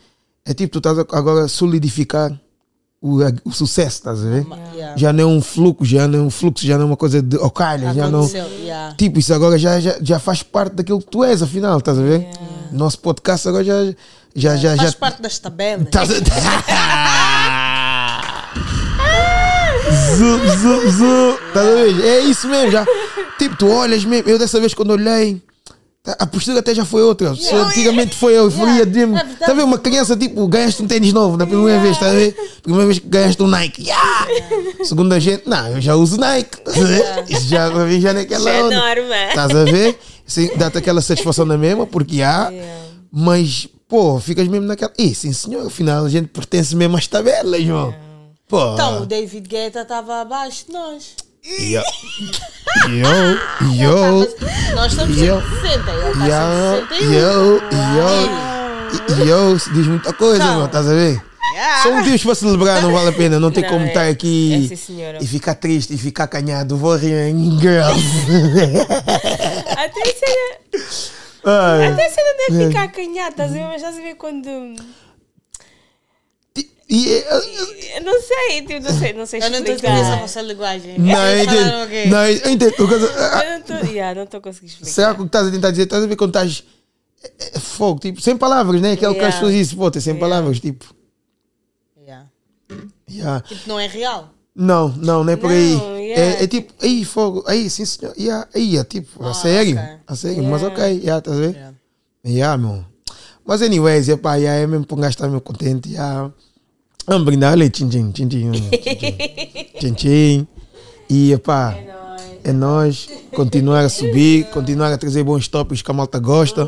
é 0.45 0.53
tipo, 0.53 0.73
tu 0.73 0.79
estás 0.79 0.97
agora 1.13 1.45
a 1.45 1.47
solidificar 1.47 2.37
o, 3.03 3.19
o 3.43 3.51
sucesso, 3.51 3.97
estás 3.97 4.25
a 4.25 4.29
ver? 4.29 4.47
Yeah. 4.73 4.97
Já 4.97 5.11
não 5.11 5.23
é 5.23 5.27
um 5.27 5.41
fluxo, 5.41 5.83
já 5.83 6.07
não 6.07 6.19
é 6.19 6.21
um 6.21 6.29
fluxo, 6.29 6.65
já 6.65 6.77
não 6.77 6.83
é 6.83 6.85
uma 6.85 6.95
coisa 6.95 7.21
de 7.21 7.35
ocalha, 7.35 7.93
já 7.93 8.09
não. 8.09 8.25
Yeah. 8.25 8.95
Tipo, 8.95 9.19
isso 9.19 9.33
agora 9.33 9.59
já, 9.59 9.77
já, 9.81 9.97
já 10.01 10.19
faz 10.19 10.41
parte 10.41 10.75
daquilo 10.75 10.99
que 10.99 11.07
tu 11.07 11.21
és, 11.21 11.41
afinal, 11.41 11.79
estás 11.79 11.99
a 11.99 12.01
ver? 12.01 12.29
Nosso 12.71 12.99
podcast 12.99 13.45
agora 13.45 13.65
já. 13.65 13.93
Já, 14.35 14.55
já, 14.55 14.75
Faz 14.77 14.91
já, 14.91 14.97
parte 14.97 15.21
das 15.21 15.37
tabelas. 15.37 15.87
Zu, 20.17 20.39
zu, 20.57 20.91
zu. 20.91 21.39
Estás 21.47 21.67
a 21.67 21.71
ver? 21.71 22.05
É 22.05 22.19
isso 22.21 22.47
mesmo. 22.47 22.71
Já. 22.71 22.85
Tipo, 23.37 23.57
tu 23.57 23.69
olhas 23.69 24.03
mesmo. 24.05 24.27
Eu 24.27 24.39
dessa 24.39 24.59
vez 24.59 24.73
quando 24.73 24.91
olhei, 24.91 25.39
a 26.05 26.27
postura 26.27 26.59
até 26.59 26.75
já 26.75 26.83
foi 26.83 27.01
outra. 27.01 27.29
Antigamente 27.29 28.13
foi 28.15 28.35
euforia 28.37 28.83
Yeah, 28.83 28.91
de. 28.91 29.43
é 29.51 29.53
ver? 29.55 29.63
Uma 29.63 29.77
criança, 29.77 30.17
tipo, 30.17 30.45
ganhaste 30.49 30.83
um 30.83 30.87
tênis 30.87 31.13
novo 31.13 31.37
na 31.37 31.47
primeira 31.47 31.79
vez, 31.79 31.93
estás 31.93 32.11
a 32.13 32.15
ver? 32.15 32.35
Primeira 32.61 32.85
vez 32.87 32.99
que 32.99 33.07
ganhaste 33.07 33.41
um 33.41 33.47
Nike. 33.47 33.83
Yeah! 33.83 34.27
Segunda 34.83 35.17
gente, 35.17 35.47
não, 35.47 35.65
eu 35.69 35.79
já 35.79 35.95
uso 35.95 36.17
Nike. 36.17 36.57
a 36.67 36.71
ver? 36.71 37.23
Isso 37.29 37.47
já 37.47 37.69
já 38.01 38.13
naquela 38.13 38.43
Já 38.43 38.51
é 38.51 38.63
onda. 38.63 38.75
norma. 38.75 39.15
Estás 39.29 39.55
a 39.55 39.63
ver? 39.63 39.97
Sim, 40.25 40.49
Dá-te 40.57 40.77
aquela 40.77 40.99
satisfação 41.01 41.45
na 41.45 41.57
mesma, 41.57 41.87
porque 41.87 42.21
há. 42.21 42.49
Yeah. 42.49 42.83
Mas, 43.09 43.69
pô, 43.87 44.19
ficas 44.19 44.47
mesmo 44.49 44.67
naquela. 44.67 44.91
Ih, 44.97 45.15
sim 45.15 45.31
senhor, 45.31 45.65
afinal 45.67 46.03
a 46.03 46.09
gente 46.09 46.27
pertence 46.27 46.75
mesmo 46.75 46.97
às 46.97 47.07
tabelas, 47.07 47.63
João. 47.63 47.95
Pô. 48.49 48.73
Então, 48.73 49.03
o 49.03 49.05
David 49.05 49.47
Guetta 49.47 49.81
estava 49.83 50.19
abaixo 50.19 50.65
de 50.67 50.73
nós. 50.73 51.15
Yo. 51.43 51.83
Yo. 52.87 53.11
Yo. 53.75 54.27
Nós 54.75 54.93
estamos 54.93 55.17
Yo. 55.17 55.41
160, 55.41 55.91
ele 55.91 56.09
está 56.11 56.27
Yo. 56.27 56.87
161. 56.87 57.13
Yo. 57.13 57.59
Yo. 59.17 59.25
Yo. 59.25 59.59
Se 59.59 59.69
diz 59.71 59.87
muita 59.87 60.13
coisa, 60.13 60.55
meu, 60.55 60.65
estás 60.65 60.87
a 60.87 60.93
ver? 60.93 61.21
Yeah. 61.53 61.83
São 61.83 61.97
motivos 61.97 62.23
para 62.23 62.35
celebrar, 62.35 62.81
não 62.81 62.93
vale 62.93 63.09
a 63.09 63.11
pena. 63.11 63.41
Não 63.41 63.51
tem 63.51 63.63
Não, 63.63 63.71
como 63.71 63.83
é- 63.83 63.87
estar 63.89 64.07
aqui 64.07 64.69
é 64.71 65.17
e 65.21 65.27
ficar 65.27 65.55
triste 65.55 65.93
e 65.93 65.97
ficar 65.97 66.27
canhado. 66.27 66.77
Vou 66.77 66.95
rir 66.95 67.27
em 67.27 67.59
girls. 67.59 68.01
Até 69.75 70.01
a 70.01 70.13
cena, 70.15 71.93
até 71.93 72.05
a 72.05 72.09
cena 72.09 72.33
de 72.49 72.67
ficar 72.67 72.83
acanhado, 72.83 73.31
estás 73.31 73.51
a 73.51 73.53
ver? 73.53 73.63
Mas 73.65 73.75
estás 73.75 73.97
a 73.97 74.01
ver 74.01 74.15
quando. 74.15 74.49
E, 76.95 77.11
é- 77.11 77.97
Eu 77.97 78.03
não 78.03 78.21
sei, 78.21 78.61
tipo, 78.61 78.79
não 78.83 78.99
sei, 78.99 79.13
não 79.13 79.25
sei 79.25 79.39
Eu 79.41 79.49
não 79.49 79.57
estou 79.59 79.71
a 79.71 79.75
explicar. 79.75 79.97
entender 79.99 80.13
a 80.13 80.15
vossa 80.17 80.41
linguagem. 80.41 80.99
não, 80.99 81.27
eu 81.27 81.87
quê? 81.87 82.05
Não, 82.05 82.25
eu 82.27 82.51
entendo. 82.51 82.73
Eu 82.77 82.87
não 83.49 83.57
estou 83.59 83.77
yeah, 83.91 84.19
não 84.19 84.27
tô 84.27 84.39
conseguindo 84.41 84.73
explicar. 84.73 84.91
Será 84.93 85.15
que 85.15 85.21
o 85.21 85.23
que 85.23 85.27
estás 85.29 85.47
a 85.47 85.51
tentar 85.51 85.71
dizer? 85.71 85.83
Estás 85.83 86.03
a 86.03 86.07
ver 86.07 86.15
quando 86.15 86.29
estás. 86.31 86.63
É, 87.23 87.51
é 87.55 87.59
fogo, 87.59 87.99
tipo, 87.99 88.21
sem 88.21 88.37
palavras, 88.37 88.79
né? 88.81 88.91
Aquilo 88.91 89.13
que 89.13 89.19
as 89.21 89.25
Yeah. 89.25 89.37
pessoas 89.37 89.53
dizem, 89.53 89.77
pô, 89.77 89.89
tem 89.89 90.01
sem 90.01 90.13
Yeah. 90.13 90.29
palavras, 90.29 90.59
tipo. 90.59 90.93
Yeah. 91.99 92.27
yeah. 93.09 93.41
Tipo, 93.41 93.69
não 93.69 93.79
é 93.79 93.87
real. 93.87 94.29
Não, 94.55 94.89
não, 94.89 95.23
não 95.23 95.33
é 95.33 95.35
por 95.35 95.49
Não, 95.49 95.55
aí. 95.57 96.03
yeah. 96.09 96.39
É, 96.41 96.43
é 96.43 96.47
tipo, 96.47 96.73
aí, 96.81 97.03
fogo, 97.05 97.43
aí, 97.47 97.69
sim 97.69 97.85
senhor. 97.85 98.13
Yeah, 98.17 98.47
aí, 98.53 98.77
é 98.77 98.83
tipo, 98.83 99.23
a 99.25 99.31
Ah, 99.31 99.33
sério. 99.33 99.77
ok. 99.79 99.97
A 100.05 100.15
sério, 100.15 100.43
mas 100.43 100.61
Yeah. 100.61 100.67
ok, 100.83 100.93
yeah, 100.99 101.17
estás 101.17 101.37
a 101.37 101.39
ver? 101.39 101.53
Yeah. 101.55 101.73
Yeah, 102.25 102.57
meu. 102.57 102.85
Mas, 103.45 103.61
anyways, 103.61 104.09
é 104.09 104.15
pá, 104.17 104.35
yeah, 104.35 104.61
é 104.61 104.67
mesmo 104.67 104.85
para 104.85 104.95
um 104.97 105.01
gajo 105.01 105.09
estar 105.11 105.27
meio 105.27 105.41
contente. 105.41 105.89
Yeah. 105.89 106.31
Vamos 107.05 107.25
brindar, 107.25 107.51
olha, 107.53 107.69
tchim, 107.69 107.89
tchim, 107.89 108.11
tchim, 108.11 108.27
tchim, 108.29 108.51
tchim, 109.79 109.93
tchim. 109.93 110.47
E, 111.09 111.37
pá, 111.37 111.75
É 111.75 111.83
nóis. 111.83 112.39
é 112.45 112.53
nós 112.53 113.09
continuar 113.35 113.81
a 113.83 113.89
subir, 113.89 114.45
continuar 114.49 114.91
a 114.91 114.97
trazer 114.97 115.21
bons 115.23 115.47
tópicos 115.47 115.81
que 115.81 115.91
a 115.91 115.93
malta 115.93 116.17
gosta. 116.17 116.65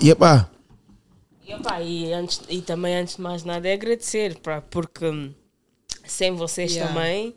E, 0.00 0.14
pá, 0.14 0.48
E, 1.46 1.54
opá, 1.54 1.80
e, 1.82 2.12
antes, 2.12 2.42
e 2.48 2.60
também, 2.60 2.94
antes 2.94 3.16
de 3.16 3.22
mais 3.22 3.42
nada, 3.42 3.66
é 3.66 3.72
agradecer, 3.72 4.38
pá, 4.38 4.60
porque 4.60 5.06
hum, 5.06 5.32
sem 6.06 6.36
vocês 6.36 6.72
Yeah. 6.72 6.92
também 6.94 7.34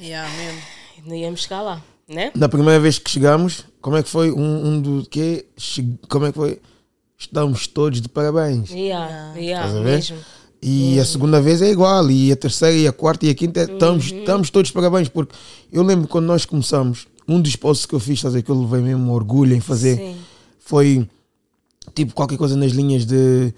Yeah, 0.00 0.30
mesmo. 0.38 0.60
não 1.06 1.16
íamos 1.16 1.42
chegar 1.42 1.60
lá, 1.60 1.82
né? 2.08 2.30
na 2.34 2.48
primeira 2.48 2.78
vez 2.80 2.98
que 2.98 3.10
chegamos, 3.10 3.66
como 3.82 3.96
é 3.96 4.02
que 4.02 4.08
foi? 4.08 4.30
Um, 4.30 4.66
um 4.68 4.80
do 4.80 5.06
que? 5.10 5.44
Como 6.08 6.24
é 6.24 6.32
que 6.32 6.38
foi? 6.38 6.62
Estamos 7.20 7.66
todos 7.66 8.00
de 8.00 8.08
parabéns. 8.08 8.70
Yeah, 8.70 9.34
yeah, 9.36 9.68
a 9.78 9.80
mesmo. 9.82 10.16
E 10.62 10.98
a 10.98 11.04
segunda 11.04 11.40
vez 11.40 11.60
é 11.62 11.70
igual, 11.70 12.10
e 12.10 12.32
a 12.32 12.36
terceira, 12.36 12.76
e 12.76 12.86
a 12.88 12.92
quarta, 12.92 13.26
e 13.26 13.30
a 13.30 13.34
quinta, 13.34 13.62
estamos, 13.62 14.06
estamos 14.06 14.50
todos 14.50 14.68
de 14.68 14.74
parabéns, 14.74 15.08
porque 15.08 15.34
eu 15.70 15.82
lembro 15.82 16.08
quando 16.08 16.26
nós 16.26 16.44
começamos, 16.46 17.06
um 17.28 17.40
dos 17.40 17.56
posts 17.56 17.86
que 17.86 17.94
eu 17.94 18.00
fiz, 18.00 18.14
estás 18.18 18.34
a 18.34 18.38
ver, 18.38 18.42
que 18.42 18.50
eu 18.50 18.60
levei 18.60 18.80
mesmo 18.80 19.12
orgulho 19.12 19.54
em 19.54 19.60
fazer, 19.60 19.96
Sim. 19.96 20.16
foi 20.58 21.08
tipo 21.94 22.12
qualquer 22.14 22.36
coisa 22.38 22.56
nas 22.56 22.72
linhas 22.72 23.04
de 23.06 23.52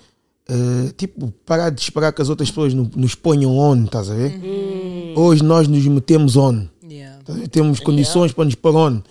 eh, 0.49 0.93
tipo 0.97 1.33
parar 1.47 1.71
de 1.71 1.81
esperar 1.81 2.13
que 2.13 2.21
as 2.23 2.29
outras 2.29 2.51
pessoas 2.51 2.75
no- 2.75 2.91
nos 2.97 3.15
ponham 3.15 3.57
on, 3.57 3.85
estás 3.85 4.11
a 4.11 4.15
ver? 4.15 4.41
Hoje 5.17 5.43
nós 5.43 5.67
nos 5.69 5.85
metemos 5.87 6.37
on. 6.37 6.67
Yeah. 6.89 7.19
Estás 7.21 7.37
a 7.37 7.41
ver? 7.41 7.49
Temos 7.49 7.79
condições 7.81 8.33
para 8.33 8.45
nos 8.45 8.55
pôr 8.57 8.75
on. 8.77 9.03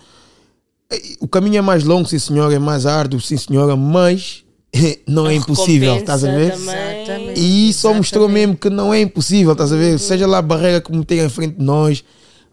Eh, 0.92 1.16
O 1.20 1.28
caminho 1.28 1.58
é 1.58 1.60
mais 1.62 1.84
longo, 1.84 2.08
sim 2.08 2.18
senhora, 2.18 2.54
é 2.54 2.58
mais 2.58 2.86
árduo, 2.86 3.20
sim 3.20 3.36
senhora, 3.36 3.74
mas 3.76 4.44
não 5.06 5.26
é 5.26 5.34
impossível, 5.34 5.96
estás 5.96 6.24
a 6.24 6.30
ver? 6.30 6.52
também. 6.54 7.34
E 7.36 7.70
isso 7.70 7.80
só 7.80 7.94
mostrou 7.94 8.28
mesmo 8.28 8.56
que 8.56 8.70
não 8.70 8.92
é 8.92 9.00
impossível, 9.00 9.52
estás 9.52 9.72
a 9.72 9.76
ver? 9.76 9.98
Seja 9.98 10.26
lá 10.26 10.38
a 10.38 10.42
barreira 10.42 10.80
que 10.80 10.92
meterem 10.92 11.24
em 11.26 11.28
frente 11.28 11.56
de 11.58 11.64
nós, 11.64 12.02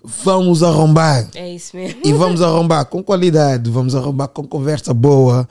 vamos 0.04 0.64
arrombar. 0.64 1.28
É 1.36 1.54
isso 1.54 1.76
mesmo. 1.76 2.02
E 2.04 2.14
vamos 2.14 2.42
arrombar 2.42 2.86
com 2.86 3.04
qualidade, 3.04 3.70
vamos 3.70 3.96
arrombar 3.96 4.30
com 4.30 4.44
conversa 4.44 4.94
boa. 4.94 5.48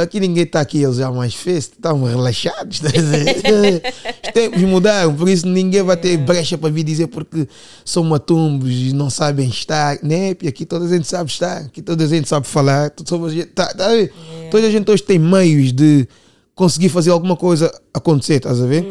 Aqui 0.00 0.20
ninguém 0.20 0.44
está 0.44 0.60
aqui, 0.60 0.82
eles 0.82 0.96
já 0.96 1.10
mais 1.10 1.34
fez, 1.34 1.64
estão 1.64 2.04
relaxados. 2.04 2.78
ver? 2.80 3.82
Os 4.26 4.32
tempos 4.32 4.62
mudaram, 4.62 5.14
por 5.14 5.28
isso 5.28 5.46
ninguém 5.46 5.82
vai 5.82 5.96
ter 5.96 6.16
brecha 6.16 6.56
para 6.56 6.70
vir 6.70 6.84
dizer 6.84 7.08
porque 7.08 7.48
são 7.84 8.04
matumbos 8.04 8.70
e 8.70 8.92
não 8.92 9.10
sabem 9.10 9.48
estar. 9.48 9.98
Né? 10.02 10.36
E 10.40 10.48
aqui 10.48 10.64
toda 10.64 10.84
a 10.84 10.88
gente 10.88 11.06
sabe 11.06 11.30
estar, 11.30 11.58
aqui 11.58 11.82
toda 11.82 12.04
a 12.04 12.08
gente 12.08 12.28
sabe 12.28 12.46
falar. 12.46 12.90
Toda 12.90 13.26
a 13.26 13.30
gente, 13.30 13.46
tá, 13.46 13.66
tá 13.74 13.86
a 13.86 13.88
ver? 13.88 14.12
Toda 14.50 14.66
a 14.66 14.70
gente 14.70 14.90
hoje 14.90 15.02
tem 15.02 15.18
meios 15.18 15.72
de 15.72 16.06
conseguir 16.54 16.88
fazer 16.88 17.10
alguma 17.10 17.36
coisa 17.36 17.72
acontecer, 17.92 18.34
estás 18.34 18.60
a 18.60 18.66
ver? 18.66 18.84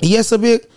E 0.00 0.16
é 0.16 0.22
saber 0.22 0.68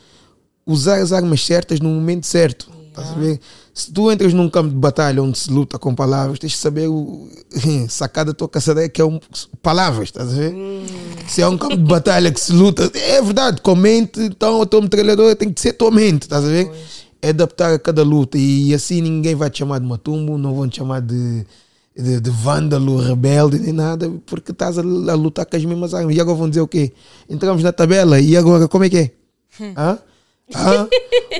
usar 0.65 0.99
as 0.99 1.13
armas 1.13 1.45
certas 1.45 1.79
no 1.79 1.89
momento 1.89 2.25
certo. 2.25 2.69
Estás 2.91 3.09
a 3.09 3.13
ver? 3.13 3.39
Se 3.73 3.91
tu 3.91 4.11
entras 4.11 4.33
num 4.33 4.49
campo 4.49 4.69
de 4.69 4.75
batalha 4.75 5.23
onde 5.23 5.37
se 5.37 5.49
luta 5.49 5.79
com 5.79 5.95
palavras, 5.95 6.37
tens 6.39 6.51
de 6.51 6.57
saber 6.57 6.89
o, 6.89 7.27
sacar 7.87 8.25
da 8.25 8.33
tua 8.33 8.49
caçadeira 8.49 8.89
que 8.89 9.01
é 9.01 9.05
um, 9.05 9.19
palavras, 9.61 10.09
estás 10.09 10.33
a 10.33 10.35
ver? 10.35 10.53
Se 11.27 11.41
é 11.41 11.47
um 11.47 11.57
campo 11.57 11.77
de 11.77 11.83
batalha 11.83 12.31
que 12.31 12.39
se 12.39 12.51
luta, 12.51 12.91
é 12.93 13.21
verdade, 13.21 13.61
com 13.61 13.75
mente, 13.75 14.19
então 14.19 14.61
a 14.61 14.65
tua 14.65 14.81
metralhadora 14.81 15.35
tem 15.35 15.51
que 15.51 15.61
ser 15.61 15.73
tua 15.73 15.89
mente, 15.89 16.23
estás 16.23 16.43
a 16.43 16.47
ver? 16.47 16.69
É 17.21 17.29
adaptar 17.29 17.73
a 17.73 17.79
cada 17.79 18.03
luta 18.03 18.37
e 18.37 18.73
assim 18.73 19.01
ninguém 19.01 19.35
vai 19.35 19.49
te 19.49 19.59
chamar 19.59 19.79
de 19.79 19.85
matumbo, 19.85 20.37
não 20.37 20.53
vão 20.53 20.67
te 20.67 20.77
chamar 20.77 21.01
de, 21.01 21.45
de, 21.95 22.19
de 22.19 22.29
vândalo, 22.29 22.97
rebelde, 22.97 23.57
nem 23.57 23.71
nada, 23.71 24.11
porque 24.25 24.51
estás 24.51 24.77
a, 24.77 24.81
a 24.81 25.15
lutar 25.15 25.45
com 25.45 25.55
as 25.55 25.63
mesmas 25.63 25.93
armas. 25.93 26.13
E 26.13 26.19
agora 26.19 26.37
vão 26.37 26.49
dizer 26.49 26.61
o 26.61 26.67
quê? 26.67 26.91
Entramos 27.29 27.63
na 27.63 27.71
tabela 27.71 28.19
e 28.19 28.35
agora 28.35 28.67
como 28.67 28.83
é 28.83 28.89
que 28.89 28.97
é? 28.97 29.11
Hã? 29.77 29.97
Hã? 30.55 30.87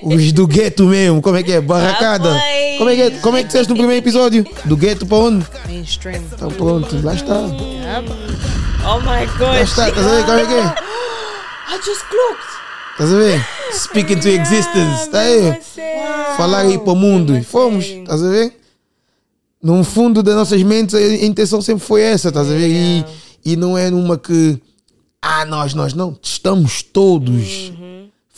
Os 0.04 0.32
do 0.32 0.48
gueto 0.48 0.86
mesmo, 0.86 1.22
como 1.22 1.38
é 1.38 1.44
que 1.44 1.52
é? 1.52 1.62
Barracada. 1.62 2.34
Ah. 2.34 2.78
Como 2.78 2.90
é 2.90 2.96
que 2.96 3.02
é? 3.02 3.12
Como 3.20 3.38
é 3.38 3.42
que 3.42 3.48
disseste 3.48 3.70
no 3.70 3.76
primeiro 3.76 4.02
episódio? 4.04 4.46
Do 4.66 4.78
gueto 4.78 5.06
para 5.06 5.18
onde? 5.18 5.46
Mainstream. 5.68 6.22
Então 6.34 6.50
pronto, 6.50 7.00
lá 7.04 7.14
está. 7.14 7.36
Yeah. 7.36 8.04
Oh 8.84 9.00
my 9.00 9.06
Lá 9.06 9.26
god. 9.38 9.62
está, 9.64 9.90
estás 9.90 10.08
a 10.08 10.10
ver 10.16 10.26
como 10.26 10.40
é 10.40 10.46
que 10.46 10.54
é? 10.54 10.64
I 10.64 11.78
just 11.86 12.02
clocked. 12.10 12.52
Estás 12.94 13.14
a 13.14 13.16
ver? 13.18 13.48
Speak 13.74 14.14
into 14.14 14.28
existence, 14.28 15.04
está 15.04 15.20
aí? 15.20 15.60
Falar 16.38 16.60
aí 16.60 16.78
para 16.78 16.94
o 16.94 16.96
mundo. 16.96 17.38
E 17.38 17.44
fomos, 17.44 17.86
estás 17.86 18.24
a 18.24 18.30
ver? 18.30 18.58
No 19.62 19.84
fundo 19.84 20.24
das 20.24 20.36
nossas 20.36 20.62
mentes, 20.64 20.96
a 20.96 21.02
intenção 21.26 21.62
sempre 21.62 21.86
foi 21.86 22.02
essa, 22.02 22.30
estás 22.30 22.48
a 22.50 22.54
ver? 22.54 22.68
E, 22.68 23.06
e 23.46 23.56
não 23.56 23.78
é 23.78 23.90
numa 23.90 24.18
que, 24.18 24.60
ah, 25.22 25.46
nós, 25.46 25.74
nós, 25.74 25.94
não. 25.94 26.18
Estamos 26.22 26.82
todos. 26.82 27.72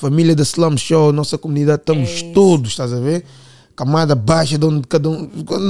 Família 0.03 0.35
da 0.35 0.43
Slum 0.43 0.75
Show, 0.75 1.13
nossa 1.13 1.37
comunidade, 1.37 1.81
estamos 1.81 2.21
todos, 2.33 2.71
estás 2.71 2.91
a 2.91 2.99
ver? 2.99 3.23
Camada 3.73 4.13
baixa, 4.15 4.57
de 4.57 4.65
onde 4.65 4.85
cada 4.85 5.09
um. 5.09 5.25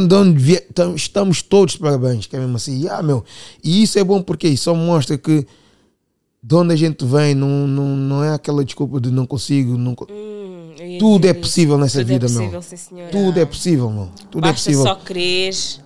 De 0.07 0.15
onde 0.15 0.39
vier, 0.39 0.65
tam- 0.73 0.95
estamos 0.95 1.43
todos 1.43 1.73
de 1.75 1.79
parabéns, 1.79 2.25
que 2.25 2.35
é 2.35 2.39
mesmo 2.39 2.57
assim. 2.57 2.87
Ah, 2.89 3.03
meu. 3.03 3.23
E 3.63 3.83
isso 3.83 3.99
é 3.99 4.03
bom 4.03 4.23
porque 4.23 4.47
isso 4.47 4.63
só 4.63 4.73
mostra 4.73 5.17
que 5.19 5.45
de 6.41 6.55
onde 6.55 6.73
a 6.73 6.75
gente 6.75 7.05
vem 7.05 7.35
não, 7.35 7.67
não, 7.67 7.95
não 7.95 8.23
é 8.23 8.33
aquela 8.33 8.65
desculpa 8.65 8.99
de 8.99 9.11
não 9.11 9.25
consigo. 9.27 9.77
Não, 9.77 9.91
Hum, 10.09 10.97
tudo 10.99 11.27
é 11.27 11.33
possível 11.33 11.77
nessa 11.77 11.99
Tudo 11.99 12.07
vida, 12.07 12.25
é 12.25 12.29
possível, 12.29 12.51
meu. 12.51 12.61
sim. 12.63 12.87
Tudo 13.11 13.39
é 13.39 13.45
possível, 13.45 13.89
meu. 13.91 14.09
Tudo 14.31 14.47
é 14.47 14.51
Basta 14.51 14.55
possível. 14.71 14.83
só 14.83 14.95
quereres. 14.95 15.79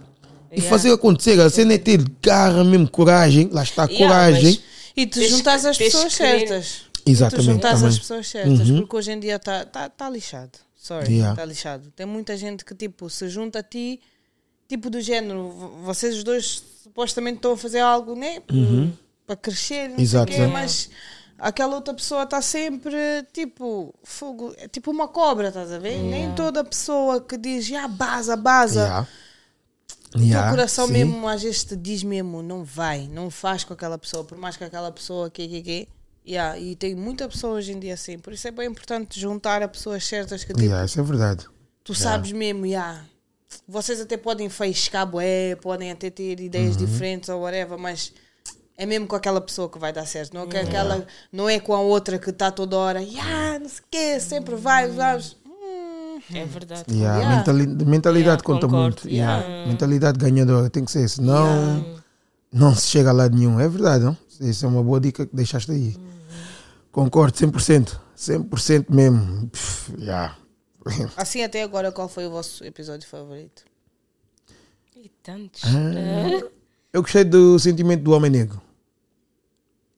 E 0.51 0.62
fazer 0.62 0.92
acontecer, 0.94 1.38
a 1.42 1.50
cena 1.50 1.74
é 1.74 1.77
ter 1.77 2.01
garra 2.24 2.63
mesmo, 2.63 2.89
coragem. 2.89 3.50
Lá 3.51 3.62
está, 3.63 3.84
Yeah, 3.84 4.08
coragem. 4.08 4.44
mas- 4.54 4.77
E 4.96 5.06
tu 5.06 5.22
juntas 5.27 5.63
as 5.66 5.77
pessoas 5.77 6.13
certas. 6.13 6.87
Exatamente, 7.10 7.46
Tu 7.48 7.52
juntas 7.54 7.84
as 7.84 8.00
pessoas 8.00 8.28
certas, 8.28 8.70
Uhum. 8.70 8.80
porque 8.82 8.96
hoje 8.96 9.12
em 9.12 9.20
dia 9.20 9.36
está 9.36 9.66
tá, 9.66 9.90
tá 9.90 10.10
lixado. 10.10 10.52
Sorry, 10.76 11.04
está 11.04 11.12
Yeah. 11.14 11.46
lixado. 11.46 11.92
Tem 11.96 12.06
muita 12.06 12.38
gente 12.38 12.64
que 12.64 12.74
tipo 12.76 13.10
se 13.10 13.28
junta 13.30 13.60
a 13.60 13.64
ti, 13.64 14.00
tipo 14.68 14.90
do 14.90 15.02
género, 15.02 15.50
vocês 15.84 16.16
os 16.18 16.24
dois 16.24 16.64
supostamente 16.84 17.38
estão 17.38 17.54
a 17.54 17.58
fazer 17.58 17.80
algo, 17.80 18.16
né? 18.16 18.42
Para 19.26 19.36
crescer, 19.36 19.90
não 19.90 19.96
Uhum. 19.98 20.02
Exato, 20.02 20.32
sei 20.32 20.42
quê, 20.42 20.46
é. 20.46 20.48
mas 20.48 20.90
aquela 21.38 21.76
outra 21.76 21.94
pessoa 21.94 22.24
está 22.24 22.42
sempre 22.42 22.96
tipo 23.34 23.94
fogo, 24.04 24.54
é 24.58 24.68
tipo 24.68 24.90
uma 24.92 25.08
cobra, 25.08 25.50
estás 25.50 25.72
a 25.72 25.80
ver? 25.80 25.98
Nem 25.98 26.34
toda 26.34 26.64
pessoa 26.64 27.20
que 27.20 27.38
diz, 27.38 27.66
já 27.66 27.88
baza, 27.88 28.36
baza. 28.38 28.82
Yeah. 28.82 29.08
O 30.08 30.20
teu 30.20 30.22
Yeah, 30.28 30.50
coração 30.52 30.88
sim. 30.88 30.94
mesmo 30.94 31.28
às 31.28 31.44
vezes 31.44 31.66
te 31.66 31.76
diz 31.76 32.02
mesmo, 32.04 32.42
não 32.42 32.64
vai, 32.64 33.10
não 33.10 33.30
faz 33.30 33.66
com 33.66 33.74
aquela 33.74 33.98
pessoa, 33.98 34.24
por 34.24 34.38
mais 34.38 34.56
que 34.56 34.64
aquela 34.64 34.90
pessoa 34.92 35.30
que 35.30 35.46
que 35.48 35.62
que 35.62 35.88
yeah, 36.27 36.57
e 36.60 36.75
tem 36.75 36.93
muita 36.96 37.27
pessoa 37.29 37.53
hoje 37.53 37.72
em 37.72 37.79
dia 37.79 37.93
assim, 37.93 38.17
por 38.19 38.34
isso 38.34 38.48
é 38.48 38.51
bem 38.51 38.67
importante 38.67 39.19
juntar 39.19 39.62
a 39.63 39.67
pessoas 39.67 40.03
certas 40.05 40.43
que 40.43 40.53
tipo, 40.53 40.62
Yeah, 40.65 40.86
isso 40.86 41.00
é 41.00 41.03
verdade. 41.03 41.46
tu 41.84 41.93
sabes 41.96 42.31
mesmo, 42.31 42.65
yeah, 42.65 43.03
vocês 43.67 44.00
até 44.01 44.17
podem 44.17 44.50
faiscar 44.50 45.05
bué, 45.05 45.55
podem 45.55 45.91
até 45.91 46.10
ter 46.10 46.39
ideias 46.39 46.75
Uhum. 46.75 46.86
diferentes 46.86 47.29
ou 47.29 47.41
whatever, 47.41 47.77
mas 47.77 48.12
é 48.77 48.86
mesmo 48.86 49.07
com 49.07 49.15
aquela 49.15 49.39
pessoa 49.41 49.69
que 49.69 49.79
vai 49.79 49.91
dar 49.93 50.05
certo, 50.05 50.34
não 50.34 50.41
é, 50.41 50.46
com 50.48 50.57
aquela, 50.57 51.07
não 51.31 51.50
é 51.50 51.60
com 51.60 51.74
a 51.74 51.79
outra 51.79 52.19
que 52.19 52.29
está 52.29 52.51
toda 52.51 52.75
hora, 52.77 53.01
yeah, 53.01 53.57
não 53.60 53.69
sei 53.69 53.79
o 53.79 53.84
quê, 53.89 54.19
sempre 54.19 54.55
vai, 54.55 54.88
vamos. 54.89 55.38
Hum, 55.46 56.19
É 56.34 56.46
verdade. 56.46 56.84
Yeah, 56.93 57.17
Yeah. 57.19 57.38
mentali- 57.38 57.86
mentalidade 57.86 58.27
Yeah, 58.41 58.43
conta 58.43 58.67
concordo. 58.67 58.84
muito. 59.03 59.07
Yeah. 59.10 59.41
Yeah. 59.43 59.67
Mentalidade 59.72 60.17
ganhadora 60.19 60.69
tem 60.69 60.84
que 60.84 60.91
ser, 60.91 61.07
senão 61.10 61.86
não 62.51 62.75
se 62.75 62.88
chega 62.88 63.10
a 63.10 63.13
lado 63.13 63.36
nenhum. 63.36 63.60
É 63.60 63.67
verdade, 63.69 64.03
não? 64.03 64.17
Isso 64.41 64.65
é 64.65 64.67
uma 64.69 64.84
boa 64.84 65.00
dica 65.00 65.25
que 65.25 65.36
deixaste 65.36 65.72
aí. 65.72 65.96
Concordo 66.91 67.38
100%. 67.38 68.00
100% 68.17 68.86
mesmo. 68.89 69.48
Pff, 69.50 69.94
yeah. 70.00 70.36
Assim 71.15 71.44
até 71.44 71.62
agora, 71.63 71.91
qual 71.91 72.08
foi 72.08 72.25
o 72.25 72.32
vosso 72.32 72.63
episódio 72.63 73.08
favorito? 73.08 73.63
E 74.96 75.10
tantos. 75.22 75.62
Ah. 75.65 76.48
Eu 76.91 77.01
gostei 77.01 77.24
do 77.24 77.60
sentimento 77.60 78.01
do 78.03 78.12
homem 78.13 78.32
negro. 78.32 78.60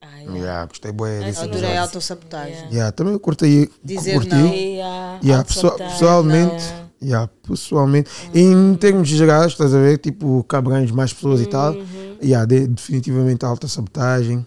Ah, 0.01 0.17
yeah. 0.19 0.37
Yeah, 0.37 0.65
gostei 0.65 0.91
bué 0.91 1.19
desse 1.19 1.39
Sim, 1.39 1.43
Adorei 1.45 1.59
episódio. 1.59 1.79
a 1.79 1.81
autossabotagem. 1.83 2.53
Yeah. 2.53 2.71
Yeah, 2.73 2.91
também 2.91 3.13
eu 3.13 3.19
curti. 3.19 3.71
Dizer 3.83 4.13
curti. 4.13 4.29
não. 4.29 4.47
Yeah, 4.53 5.19
Yeah, 5.23 5.43
pessoa- 5.43 5.71
autossabotagem, 5.73 5.99
pessoalmente, 5.99 6.63
yeah. 6.63 6.89
yeah, 7.01 7.31
pessoalmente, 7.47 8.09
em 8.33 8.75
termos 8.75 9.07
gerais, 9.07 9.51
estás 9.51 9.73
a 9.73 9.79
ver, 9.79 9.97
tipo, 9.99 10.45
abrange 10.49 10.91
mais 10.91 11.13
pessoas 11.13 11.39
e 11.41 11.45
tal, 11.45 11.73
Uhum. 11.73 12.17
yeah, 12.23 12.45
de- 12.45 12.67
definitivamente 12.67 13.45
a 13.45 13.47
alta 13.49 13.67
sabotagem. 13.67 14.45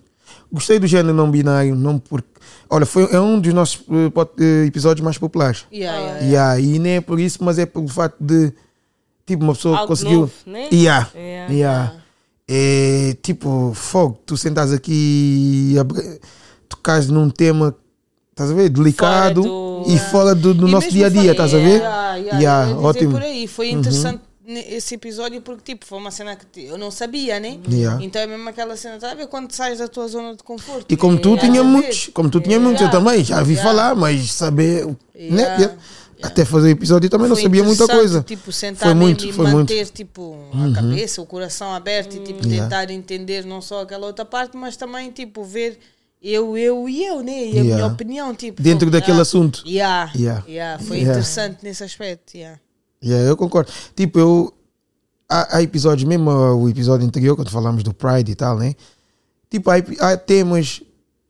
Gostei 0.52 0.78
do 0.78 0.86
género 0.86 1.14
não 1.14 1.30
binário, 1.30 1.74
não 1.74 1.98
porque. 1.98 2.28
Olha, 2.68 2.84
foi, 2.86 3.08
é 3.10 3.18
um 3.20 3.40
dos 3.40 3.52
nossos 3.54 3.82
eh, 4.38 4.66
episódios 4.66 5.02
mais 5.04 5.16
populares. 5.18 5.64
Yeah, 5.72 5.98
yeah, 5.98 6.20
yeah. 6.20 6.54
Yeah, 6.54 6.60
e 6.60 6.78
nem 6.78 6.92
é 6.96 7.00
por 7.00 7.18
isso, 7.18 7.42
mas 7.42 7.58
é 7.58 7.64
pelo 7.66 7.88
facto 7.88 8.16
de. 8.20 8.52
Tipo, 9.24 9.44
uma 9.44 9.54
pessoa 9.54 9.76
Algo 9.78 9.88
conseguiu. 9.88 10.20
novo, 10.20 10.32
né? 10.46 10.68
Yeah, 10.72 11.08
Yeah. 11.14 11.52
yeah. 11.54 11.92
É 12.48 13.16
tipo, 13.22 13.72
fogo, 13.74 14.18
tu 14.26 14.36
sentas 14.36 14.72
aqui 14.72 15.74
e 15.74 15.76
tocares 16.68 17.08
num 17.08 17.30
tema, 17.30 17.74
estás 18.30 18.50
a 18.50 18.54
ver? 18.54 18.68
Delicado 18.68 19.42
do- 19.42 19.84
e 19.86 19.98
fora 19.98 20.34
do, 20.34 20.52
do 20.52 20.68
E 20.68 20.70
nosso 20.70 20.90
dia 20.90 21.06
a 21.06 21.08
dia, 21.08 21.30
estás 21.30 21.54
a 21.54 21.58
ver? 21.58 21.80
Yeah, 21.80 22.16
yeah, 22.38 22.76
ótimo. 22.78 23.12
Uhum. 23.12 23.20
por 23.20 23.22
aí. 23.22 23.46
Foi 23.46 23.70
interessante 23.70 24.14
ne- 24.16 24.20
esse 24.46 24.94
episódio 24.96 25.40
porque 25.40 25.72
tipo, 25.72 25.86
foi 25.86 25.98
uma 25.98 26.10
cena 26.10 26.34
que 26.36 26.64
eu 26.64 26.76
não 26.76 26.90
sabia, 26.90 27.38
né? 27.38 27.58
Yeah. 27.70 28.02
Então 28.04 28.20
é 28.20 28.26
mesmo 28.26 28.48
aquela 28.48 28.76
cena, 28.76 28.98
tá 28.98 29.12
a 29.12 29.14
ver 29.14 29.26
quando 29.28 29.52
sais 29.52 29.78
da 29.78 29.86
tua 29.88 30.08
zona 30.08 30.34
de 30.36 30.42
conforto. 30.42 30.86
E 30.92 30.96
como 30.96 31.18
tu 31.18 31.30
Yeah. 31.30 31.48
tinha 31.48 31.64
muitos, 31.64 32.10
como 32.12 32.28
tu 32.30 32.40
tinha 32.40 32.58
muitos, 32.58 32.80
eu 32.82 32.88
Yeah. 32.88 32.98
também 33.04 33.24
já 33.24 33.42
vi 33.42 33.54
Yeah. 33.54 33.70
falar, 33.70 33.94
mas 33.94 34.32
saber, 34.32 34.86
né? 34.86 34.96
Yeah. 35.14 35.56
Yeah. 35.56 35.78
Até 36.22 36.44
fazer 36.44 36.68
o 36.68 36.70
episódio 36.70 37.10
também 37.10 37.28
não 37.28 37.34
Foi 37.34 37.42
sabia 37.42 37.64
muita 37.64 37.86
coisa. 37.88 38.22
Tipo, 38.22 38.52
sentar 38.52 38.88
Foi 38.88 38.94
muito, 38.94 39.26
e 39.26 39.32
foi 39.32 39.44
muito. 39.46 39.72
manter 39.72 39.88
tipo, 39.90 40.36
a 40.52 40.72
cabeça, 40.74 41.20
o 41.20 41.26
coração 41.26 41.74
aberto 41.74 42.14
e 42.16 42.20
tipo, 42.20 42.46
Yeah. 42.46 42.62
tentar 42.68 42.92
entender 42.92 43.44
não 43.44 43.60
só 43.60 43.82
aquela 43.82 44.06
outra 44.06 44.24
parte, 44.24 44.56
mas 44.56 44.76
também 44.76 45.10
tipo, 45.10 45.42
ver 45.42 45.78
eu, 46.22 46.56
eu 46.56 46.88
e 46.88 47.04
eu, 47.04 47.22
né? 47.22 47.32
E 47.32 47.42
a 47.42 47.46
Yeah. 47.54 47.74
minha 47.74 47.86
opinião, 47.86 48.34
tipo. 48.34 48.62
Dentro 48.62 48.88
daquele 48.88 49.20
assunto. 49.20 49.64
Yeah, 49.66 50.12
Yeah. 50.14 50.44
yeah. 50.48 50.78
Foi 50.84 50.98
Yeah. 50.98 51.10
interessante 51.12 51.58
nesse 51.64 51.82
aspecto. 51.82 52.36
Yeah. 52.36 52.60
Yeah, 53.02 53.28
eu 53.28 53.36
concordo. 53.36 53.70
Tipo, 53.94 54.18
eu. 54.18 54.54
Há, 55.28 55.56
há 55.56 55.62
episódios, 55.62 56.06
mesmo 56.06 56.30
o 56.30 56.68
episódio 56.68 57.06
anterior, 57.06 57.34
quando 57.34 57.50
falámos 57.50 57.82
do 57.82 57.94
Pride 57.94 58.32
e 58.32 58.34
tal, 58.34 58.58
né? 58.58 58.74
Tipo, 59.50 59.70
há, 59.70 59.76
há 60.00 60.16
temas 60.16 60.82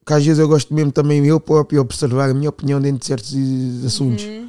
que 0.04 0.12
às 0.12 0.24
vezes 0.24 0.38
eu 0.38 0.48
gosto 0.48 0.74
mesmo 0.74 0.90
também 0.90 1.24
eu 1.24 1.38
próprio 1.38 1.80
observar 1.80 2.30
a 2.30 2.34
minha 2.34 2.48
opinião 2.50 2.80
dentro 2.80 2.98
de 2.98 3.06
certos 3.06 3.34
assuntos. 3.86 4.24
Hum. 4.24 4.48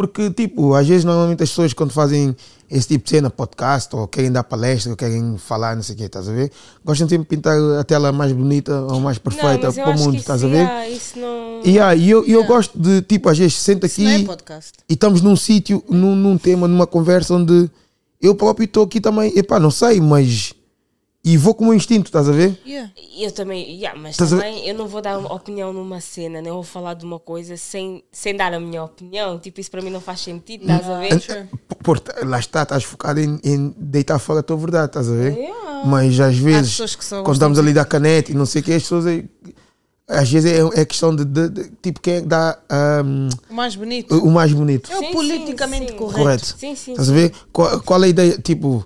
Porque, 0.00 0.30
tipo, 0.30 0.72
às 0.74 0.88
vezes 0.88 1.04
normalmente 1.04 1.42
as 1.42 1.50
pessoas 1.50 1.74
quando 1.74 1.90
fazem 1.92 2.34
esse 2.70 2.88
tipo 2.88 3.04
de 3.04 3.10
cena, 3.10 3.28
podcast, 3.28 3.94
ou 3.94 4.08
querem 4.08 4.32
dar 4.32 4.42
palestra, 4.44 4.90
ou 4.90 4.96
querem 4.96 5.36
falar, 5.36 5.76
não 5.76 5.82
sei 5.82 5.94
o 5.94 5.98
quê, 5.98 6.04
estás 6.04 6.26
a 6.26 6.32
ver? 6.32 6.50
Gostam 6.82 7.06
sempre 7.06 7.24
de 7.24 7.28
pintar 7.28 7.54
a 7.78 7.84
tela 7.84 8.10
mais 8.10 8.32
bonita 8.32 8.80
ou 8.80 8.98
mais 8.98 9.18
perfeita 9.18 9.66
eu 9.66 9.72
para 9.74 9.90
o 9.90 9.98
mundo, 9.98 10.16
estás 10.16 10.42
a 10.42 10.46
ver? 10.46 10.54
yeah, 10.62 10.88
isso 10.88 11.18
não. 11.18 11.60
E 11.62 11.70
yeah, 11.72 11.94
e 11.94 12.08
eu, 12.08 12.24
e 12.26 12.32
eu 12.32 12.40
Yeah. 12.40 12.48
gosto 12.48 12.78
de, 12.80 13.02
tipo, 13.02 13.28
às 13.28 13.36
vezes 13.36 13.58
sento 13.58 13.86
não 13.98 14.08
é 14.08 14.14
aqui 14.16 14.24
podcast. 14.24 14.72
e 14.88 14.94
estamos 14.94 15.20
num 15.20 15.36
sítio, 15.36 15.84
num, 15.90 16.16
num 16.16 16.38
tema, 16.38 16.66
numa 16.66 16.86
conversa 16.86 17.34
onde 17.34 17.68
eu 18.22 18.34
próprio 18.34 18.64
estou 18.64 18.84
aqui 18.84 19.02
também, 19.02 19.36
epá, 19.36 19.60
não 19.60 19.70
sei, 19.70 20.00
mas. 20.00 20.54
E 21.22 21.36
vou 21.36 21.54
com 21.54 21.64
o 21.64 21.66
meu 21.68 21.76
instinto, 21.76 22.06
estás 22.06 22.26
a 22.30 22.32
ver? 22.32 22.58
Yeah. 22.66 22.90
Eu 23.18 23.30
também, 23.30 23.70
yeah, 23.76 23.98
mas 23.98 24.12
Estás 24.12 24.30
também 24.30 24.66
eu 24.66 24.74
não 24.74 24.88
vou 24.88 25.02
dar 25.02 25.18
uma 25.18 25.30
opinião 25.34 25.70
numa 25.70 26.00
cena, 26.00 26.40
nem 26.40 26.50
vou 26.50 26.62
falar 26.62 26.94
de 26.94 27.04
uma 27.04 27.18
coisa 27.18 27.58
sem, 27.58 28.02
sem 28.10 28.34
dar 28.34 28.54
a 28.54 28.58
minha 28.58 28.82
opinião. 28.82 29.38
Tipo, 29.38 29.60
isso 29.60 29.70
para 29.70 29.82
mim 29.82 29.90
não 29.90 30.00
faz 30.00 30.20
sentido, 30.20 30.62
estás 30.62 30.88
a 30.88 30.98
ver? 30.98 31.20
Sure. 31.20 31.48
Por, 31.82 32.02
lá 32.24 32.38
está, 32.38 32.62
estás 32.62 32.84
focado 32.84 33.20
em, 33.20 33.38
em 33.44 33.74
deitar 33.76 34.18
fora 34.18 34.40
a 34.40 34.42
tua 34.42 34.56
verdade, 34.56 34.86
estás 34.86 35.10
a 35.10 35.12
ver? 35.12 35.34
Yeah. 35.36 35.84
Mas 35.84 36.18
às 36.20 36.36
vezes, 36.38 36.70
pessoas 36.70 36.96
que 36.96 37.04
só 37.04 37.22
quando 37.22 37.34
estamos 37.34 37.58
ali 37.58 37.74
da 37.74 37.84
caneta 37.84 38.32
e 38.32 38.34
não 38.34 38.46
sei 38.46 38.62
o 38.62 38.64
que, 38.64 38.72
as 38.72 38.82
pessoas. 38.82 39.06
é- 39.06 39.24
Às 40.08 40.28
vezes 40.30 40.50
é, 40.50 40.80
é 40.80 40.84
questão 40.86 41.14
de, 41.14 41.24
de- 41.24 41.48
de- 41.50 41.70
tipo, 41.82 42.00
quem 42.00 42.14
é 42.14 42.20
que 42.22 42.26
dá 42.26 42.58
ahm, 42.68 43.28
O 43.50 43.54
mais 43.54 43.76
bonito. 43.76 44.14
o 44.18 44.30
mais 44.30 44.52
bonito. 44.54 44.90
É 44.90 44.96
o 44.96 45.00
Sim, 45.00 45.12
politicamente 45.12 45.86
sim, 45.86 45.92
sim. 45.92 45.98
correto. 45.98 46.18
Correto. 46.22 46.46
Sim, 46.58 46.74
sim. 46.74 46.90
Estás 46.92 47.10
a 47.10 47.12
ver? 47.12 47.32
Qual, 47.52 47.80
qual 47.82 48.02
é 48.02 48.06
a 48.06 48.08
ideia? 48.08 48.38
Tipo, 48.38 48.84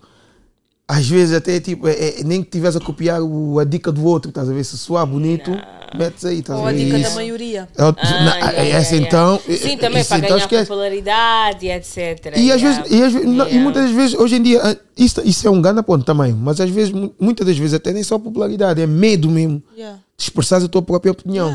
às 0.87 1.09
vezes 1.09 1.35
até 1.35 1.59
tipo, 1.61 1.89
é, 1.89 1.93
é- 2.21 2.25
nem 2.25 2.43
que 2.43 2.51
tivesse 2.51 2.77
a 2.77 2.81
copiar 2.81 3.23
o- 3.23 3.59
a 3.59 3.65
dica 3.65 3.91
do 3.91 4.05
outro, 4.05 4.29
estás 4.29 4.49
a 4.49 4.53
ver? 4.53 4.63
Se 4.65 4.77
soar 4.77 5.07
bonito, 5.07 5.51
metes 5.97 6.25
aí, 6.25 6.41
estás 6.41 6.59
Ou 6.59 6.67
a 6.67 6.71
a 6.71 6.73
dica 6.73 6.93
da 6.93 6.99
Isso. 6.99 7.15
maioria. 7.15 7.69
É 7.77 7.83
Ah, 7.83 7.93
na- 7.93 8.35
yeah, 8.35 8.37
é 8.37 8.63
yeah, 8.65 8.79
essa 8.81 8.95
yeah. 8.95 9.07
então. 9.09 9.41
Sim, 9.57 9.77
também 9.79 10.01
isso 10.01 10.09
para 10.11 10.19
então 10.19 10.29
ganhar 10.31 10.39
esquece. 10.39 10.67
popularidade 10.67 11.67
etc. 11.69 12.33
E 12.37 12.53
às 12.53 12.61
vezes, 12.61 12.83
e, 12.91 13.03
às 13.03 13.13
não, 13.15 13.49
e 13.49 13.59
muitas 13.59 13.91
vezes, 13.91 14.15
hoje 14.15 14.37
em 14.37 14.43
dia, 14.43 14.61
ah, 14.63 14.77
isso, 14.97 15.21
isso 15.25 15.47
é 15.49 15.51
um 15.51 15.63
grande 15.63 15.83
ponto 15.83 16.05
também, 16.05 16.33
mas 16.33 16.61
às 16.61 16.69
vezes, 16.71 16.93
mu- 16.93 17.15
muitas 17.19 17.47
das 17.47 17.57
vezes, 17.57 17.75
até 17.75 17.93
nem 17.93 18.03
só 18.03 18.19
popularidade, 18.19 18.81
é 18.83 18.87
medo 18.87 19.31
mesmo 19.31 19.63
de 19.77 19.85
expressar 20.19 20.63
a 20.63 20.69
tua 20.69 20.83
própria 20.83 21.13
opinião. 21.13 21.51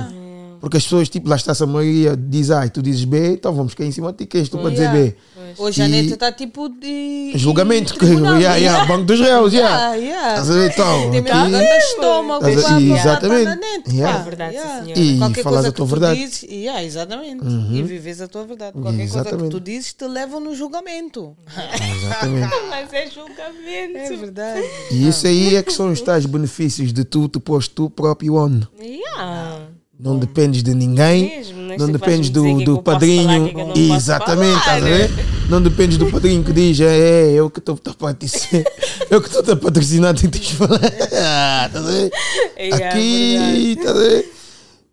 Porque 0.59 0.77
as 0.77 0.83
pessoas, 0.83 1.09
tipo, 1.09 1.29
lá 1.29 1.35
está 1.35 1.53
a 1.63 1.67
maioria 1.67 2.15
diz 2.17 2.51
A 2.51 2.65
e 2.65 2.69
tu 2.69 2.81
dizes 2.81 3.03
B, 3.05 3.33
então 3.33 3.53
vamos 3.53 3.73
cair 3.73 3.87
em 3.87 3.91
cima 3.91 4.11
de 4.11 4.19
ti, 4.19 4.25
quem 4.25 4.41
és 4.41 4.49
tu 4.49 4.57
para 4.57 4.69
dizer. 4.71 4.91
B? 4.91 5.15
Hoje 5.57 5.81
a 5.81 5.87
neta 5.87 6.13
está 6.13 6.31
tipo 6.31 6.69
de. 6.69 7.31
Julgamento, 7.35 7.93
que, 7.93 7.99
tribunal, 7.99 8.37
yeah, 8.39 8.55
yeah, 8.57 8.85
banco 8.85 9.05
dos 9.05 9.19
réus, 9.19 9.51
yeah. 9.51 9.95
Yeah, 9.95 9.95
yeah. 9.95 10.29
Estás 10.29 10.49
a 10.49 10.53
ver, 10.53 10.71
então, 10.71 11.11
Tem 11.11 11.19
aqui- 11.19 11.29
grande 11.49 11.63
estômago 11.77 12.47
Estás 12.47 12.81
exatamente. 12.81 13.95
Yeah. 13.95 14.19
É 14.19 14.23
verdade, 14.23 14.51
sim, 14.51 14.59
Yeah. 14.59 14.83
senhora. 14.83 14.99
E 15.01 15.17
Qualquer 15.17 15.43
falas 15.43 15.55
coisa 15.57 15.69
a 15.69 15.71
tua 15.71 15.85
que 15.85 15.89
tu 15.93 15.99
verdade. 15.99 16.19
dizes, 16.19 16.43
yeah, 16.43 16.83
exatamente. 16.83 17.43
E 17.71 17.83
vives 17.83 18.21
a 18.21 18.27
tua 18.27 18.43
verdade. 18.45 18.73
Qualquer 18.73 19.09
coisa 19.09 19.37
que 19.37 19.49
tu 19.49 19.59
dizes 19.59 19.93
te 19.93 20.05
leva 20.07 20.39
no 20.39 20.53
julgamento. 20.55 21.35
Exatamente. 21.73 22.53
Mas 22.69 22.93
é 22.93 23.07
julgamento. 23.09 23.97
É 23.97 24.17
verdade. 24.17 24.63
E 24.91 25.07
isso 25.07 25.25
aí 25.27 25.55
é 25.55 25.63
que 25.63 25.73
são 25.73 25.91
os 25.91 26.01
tais 26.01 26.25
benefícios 26.25 26.93
de 26.93 27.03
tu 27.03 27.27
te 27.27 27.39
pôs 27.39 27.67
tu 27.67 27.89
próprio 27.89 28.35
on. 28.35 28.61
Yeah. 28.79 29.61
Não 29.99 30.17
dependes 30.17 30.63
de 30.63 30.73
ninguém, 30.73 31.39
Mesmo, 31.39 31.61
não 31.61 31.73
é 31.73 31.77
não 31.77 31.91
dependes 31.91 32.29
do, 32.29 32.45
é 32.47 32.63
do 32.63 32.75
falar, 32.75 32.83
padrinho. 32.83 33.45
o 33.47 33.53
que 33.53 33.59
é 33.59 33.73
que 33.73 33.91
Exatamente, 33.91 34.59
falar, 34.61 34.77
estás 34.79 34.83
a 34.83 34.87
ver? 34.87 35.11
Não 35.49 35.61
dependes 35.61 35.97
do 35.97 36.05
padrinho 36.05 36.41
que 36.41 36.53
diz, 36.53 36.79
é, 36.79 36.85
é 36.85 37.33
eu 37.33 37.49
que 37.49 37.59
estou 37.59 37.77
a 37.85 37.93
patrocinar, 37.93 38.65
eu 39.11 39.21
que 39.21 39.27
estou 39.27 39.53
a 39.53 39.57
patrocinar, 39.57 40.15
tem 40.15 40.29
que 40.29 40.39
te 40.39 40.55
falar. 40.55 40.79
Ah, 41.21 41.69
ver? 41.73 42.11
É, 42.55 42.69
é 42.69 42.87
Aqui, 42.87 43.75
estás 43.77 43.97
a 43.97 43.99
ver? 43.99 44.33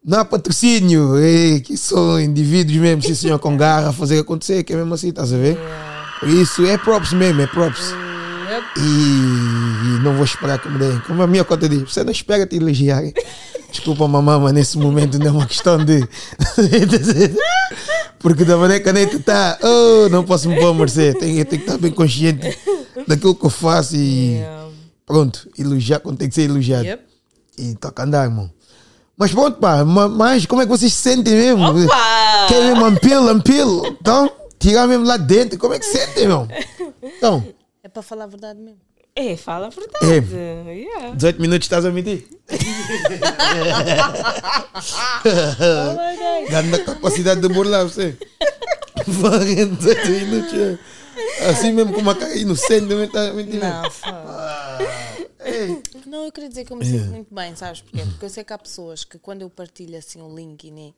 Não 0.04 0.18
há 0.18 0.24
patrocínio, 0.24 1.16
é, 1.18 1.60
que 1.60 1.76
são 1.76 2.20
indivíduos 2.20 2.76
mesmo, 2.76 3.02
sim 3.02 3.14
senhor, 3.14 3.38
com 3.38 3.56
garra 3.56 3.90
a 3.90 3.92
fazer 3.92 4.18
acontecer, 4.18 4.64
que 4.64 4.72
é 4.72 4.76
mesmo 4.76 4.92
assim, 4.92 5.10
estás 5.10 5.32
a 5.32 5.36
ver? 5.36 5.56
Por 6.18 6.28
isso 6.28 6.66
é 6.66 6.76
props 6.76 7.12
mesmo, 7.12 7.42
é 7.42 7.46
props. 7.46 7.94
E, 8.76 8.80
e 8.80 10.02
não 10.02 10.14
vou 10.14 10.24
esperar 10.24 10.58
que 10.58 10.68
me 10.68 10.78
deem. 10.78 10.98
Como 11.06 11.22
a 11.22 11.26
minha 11.28 11.44
conta 11.44 11.68
diz, 11.68 11.82
você 11.82 12.02
não 12.02 12.10
espera 12.10 12.44
te 12.44 12.56
elogiarem. 12.56 13.12
Desculpa, 13.76 14.08
mamãe, 14.08 14.40
mas 14.40 14.52
nesse 14.54 14.78
momento 14.78 15.18
não 15.18 15.26
é 15.26 15.30
uma 15.30 15.46
questão 15.46 15.76
de. 15.84 16.00
Porque 18.18 18.44
da 18.44 18.56
maneira 18.56 18.82
que 18.82 18.88
a 18.88 18.92
neta 18.92 19.16
está, 19.16 19.58
oh, 19.62 20.08
não 20.08 20.24
posso 20.24 20.48
me 20.48 20.58
pôr 20.58 20.70
a 20.70 20.74
mercê. 20.74 21.12
Tenho, 21.14 21.38
eu 21.38 21.44
tenho 21.44 21.62
que 21.62 21.68
estar 21.68 21.78
bem 21.78 21.92
consciente 21.92 22.58
daquilo 23.06 23.34
que 23.34 23.44
eu 23.46 23.50
faço 23.50 23.94
e 23.94 24.36
Yeah. 24.36 24.66
pronto, 25.04 25.48
elogiar 25.58 26.00
quando 26.00 26.18
tem 26.18 26.28
que 26.28 26.34
ser 26.34 26.42
elogiado. 26.42 26.84
Yep. 26.86 27.02
E 27.58 27.74
toca 27.76 28.02
andar, 28.02 28.24
irmão. 28.24 28.50
Mas 29.16 29.30
pronto, 29.30 29.58
pá, 29.58 29.84
ma- 29.84 30.08
mas 30.08 30.44
como 30.46 30.60
é 30.62 30.64
que 30.64 30.70
vocês 30.70 30.92
se 30.92 31.02
sentem 31.02 31.34
mesmo? 31.34 31.64
Opa! 31.84 32.46
Quer 32.48 32.62
mesmo 32.70 32.84
ampilo, 32.84 33.28
ampilo? 33.28 33.86
Então, 34.00 34.30
tirar 34.58 34.86
mesmo 34.86 35.04
lá 35.04 35.16
dentro, 35.16 35.58
como 35.58 35.74
é 35.74 35.78
que 35.78 35.84
se 35.86 35.96
sentem, 35.98 36.24
irmão? 36.24 36.48
Então, 37.02 37.46
É 37.82 37.88
para 37.88 38.02
falar 38.02 38.24
a 38.24 38.26
verdade 38.28 38.58
mesmo. 38.60 38.80
É, 39.18 39.34
fala 39.34 39.68
a 39.68 39.70
verdade. 39.70 40.34
Yeah. 40.68 41.14
18 41.14 41.40
minutos 41.40 41.64
estás 41.64 41.86
a 41.86 41.90
mentir? 41.90 42.28
Grande 46.50 46.84
capacidade 46.84 47.40
de 47.40 47.48
burlar 47.48 47.84
você. 47.84 48.14
Vai, 49.06 49.54
18 49.66 50.08
minutos. 50.10 50.52
é. 50.52 50.78
Assim 51.48 51.72
mesmo 51.72 51.94
com 51.94 52.00
uma 52.00 52.14
cara 52.14 52.36
inocente, 52.36 52.84
não 52.84 53.02
está 53.02 53.30
a 53.30 53.32
mentir. 53.32 53.58
Não, 53.58 53.90
fala. 53.90 54.78
Não, 56.04 56.24
eu 56.26 56.32
queria 56.32 56.50
dizer 56.50 56.66
que 56.66 56.72
eu 56.72 56.76
me 56.76 56.84
sinto 56.84 57.06
muito 57.06 57.34
bem, 57.34 57.56
sabes 57.56 57.80
porquê? 57.80 58.04
Porque 58.04 58.24
eu 58.26 58.28
sei 58.28 58.44
que 58.44 58.52
há 58.52 58.58
pessoas 58.58 59.02
que 59.02 59.18
quando 59.18 59.40
eu 59.40 59.48
partilho 59.48 59.96
assim 59.96 60.20
o 60.20 60.28
link, 60.34 60.70
né, 60.70 60.92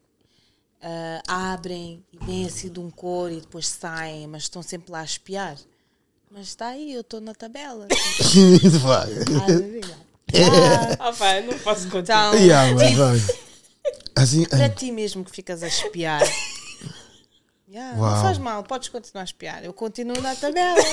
ah, 0.82 1.52
abrem 1.52 2.02
e 2.12 2.18
vêm 2.24 2.46
assim 2.46 2.68
de 2.68 2.80
um 2.80 2.90
cor 2.90 3.30
e 3.30 3.40
depois 3.40 3.68
saem, 3.68 4.26
mas 4.26 4.42
estão 4.44 4.60
sempre 4.60 4.90
lá 4.90 5.00
a 5.00 5.04
espiar. 5.04 5.56
Mas 6.30 6.48
está 6.48 6.68
aí, 6.68 6.92
eu 6.92 7.00
estou 7.00 7.20
na 7.20 7.34
tabela. 7.34 7.86
vai. 8.82 9.08
Ah, 11.00 11.08
Opa, 11.08 11.36
eu 11.36 11.44
não 11.52 11.58
posso 11.60 11.88
contar. 11.88 12.28
então, 12.34 12.40
Yeah, 12.44 12.74
mas 12.74 12.94
vai. 12.94 13.22
Assim, 14.16 14.44
para 14.44 14.68
ti 14.68 14.92
mesmo 14.92 15.24
que 15.24 15.30
ficas 15.30 15.62
a 15.62 15.68
espiar. 15.68 16.22
Yeah, 17.70 17.98
Uau. 17.98 18.10
não 18.10 18.22
faz 18.22 18.38
mal, 18.38 18.62
podes 18.64 18.88
continuar 18.88 19.20
a 19.20 19.24
espiar. 19.26 19.62
Eu 19.62 19.74
continuo 19.74 20.18
na 20.22 20.34
tabela. 20.34 20.80